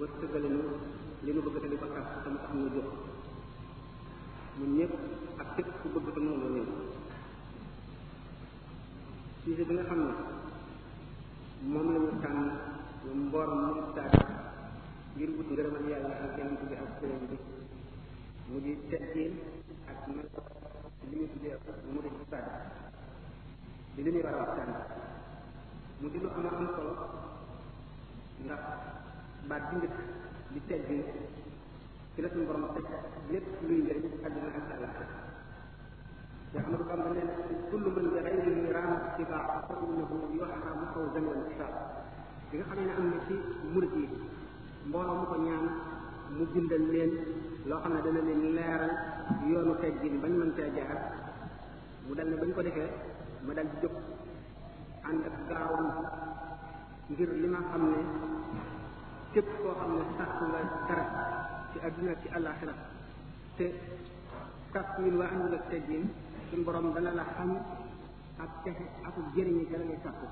wërsëgal 0.00 0.46
ñu 0.48 0.60
li 1.26 1.30
ñu 1.36 1.40
bëgg 1.44 1.76
tax 1.76 2.08
ñu 2.56 2.66
jox 2.72 2.88
ñun 4.58 4.70
ñëpp 4.78 4.92
ak 5.42 5.48
ku 5.80 5.86
bëgg 5.94 6.06
te 6.14 6.20
moom 6.24 6.40
la 6.42 6.48
ñëw 6.54 6.64
sujet 9.42 9.68
nga 9.74 9.84
xam 9.88 10.00
ne 10.06 10.12
moom 11.72 11.88
la 11.94 11.98
ñu 12.04 12.10
tànn 12.24 12.40
ñu 13.04 13.12
mu 13.32 13.92
taag 13.96 14.12
ngir 15.14 15.30
wut 15.36 15.48
ngërëmal 15.52 15.84
yàlla 15.92 16.12
ak 16.24 16.32
yonent 16.38 16.62
bi 16.68 16.74
ak 16.82 16.88
sëriñ 16.98 17.22
mu 18.48 18.56
di 18.64 18.72
teggin 18.90 19.32
ak 19.90 19.98
mel 20.14 20.28
li 21.10 21.16
ñu 21.20 21.26
tuddee 21.32 21.56
mu 21.92 22.00
di 22.06 22.10
sadd 22.30 22.46
di 23.94 24.00
li 24.04 24.10
ñuy 24.12 24.24
war 24.26 24.36
a 24.42 24.64
mu 26.00 26.08
di 26.12 26.18
lu 26.22 26.28
am 26.38 26.48
ci 32.28 32.40
borom 32.44 32.68
tek 32.76 32.84
lepp 33.32 33.46
luy 33.64 33.80
ngeen 33.80 34.02
aduna 34.20 34.50
ak 34.52 34.68
ala 34.76 34.88
ya 36.52 36.60
amru 36.68 36.84
kam 36.84 37.00
ben 37.16 37.28
kullu 37.72 37.88
man 37.96 38.06
yarayni 38.12 38.42
al-miran 38.52 38.90
ittiba'a 39.08 39.54
qawluhu 39.64 40.16
yuhramu 40.36 40.84
fawzan 40.92 41.24
wal 41.24 41.40
hisab 41.48 41.72
bi 42.52 42.58
nga 42.60 42.64
xamne 42.76 42.92
am 42.92 43.04
na 43.08 43.18
ci 43.24 43.34
murid 43.72 43.92
yi 43.96 44.06
ko 44.92 45.36
ñaan 45.46 45.64
mu 46.36 46.44
bindal 46.52 46.84
leen 46.92 47.10
loo 47.64 47.80
xam 47.80 47.94
dana 48.04 48.20
leen 48.20 48.40
leeral 48.52 48.90
yoonu 49.48 49.72
teggin 49.80 50.20
bañ 50.20 50.32
mën 50.34 50.52
jaar 50.76 50.98
mu 52.04 52.12
dal 52.14 52.28
bañ 52.36 52.50
ko 52.52 52.60
ma 53.46 53.52
dal 53.56 53.68
ak 55.08 55.34
gaawam 55.48 55.86
ngir 57.08 57.30
li 57.32 57.48
sax 60.18 60.32
ci 61.72 61.78
àdduna 61.86 62.12
ci 62.22 62.26
àllaaxira 62.36 62.72
te 63.56 63.66
kàpp 64.72 64.90
min 65.02 65.14
waa 65.20 65.30
àndul 65.34 65.54
ak 65.58 65.64
teggin 65.70 66.04
suñ 66.48 66.60
borom 66.66 66.86
dana 66.94 67.10
la 67.18 67.24
xam 67.34 67.50
ak 68.44 68.50
texe 68.64 68.84
ak 69.08 69.14
jëriñi 69.34 69.68
ca 69.70 69.76
la 69.80 69.84
ngay 69.86 70.00
sàkku 70.04 70.26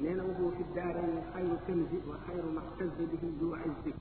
nee 0.00 0.14
na 0.16 0.22
waxu 0.28 0.46
fi 0.56 0.62
daareen 0.76 1.14
xayru 1.32 1.56
kanzi 1.66 1.96
wa 2.08 2.16
xayru 2.26 2.48
maxtaz 2.58 2.90
bihi 3.10 3.28
du 3.38 3.46
izzi 3.68 3.92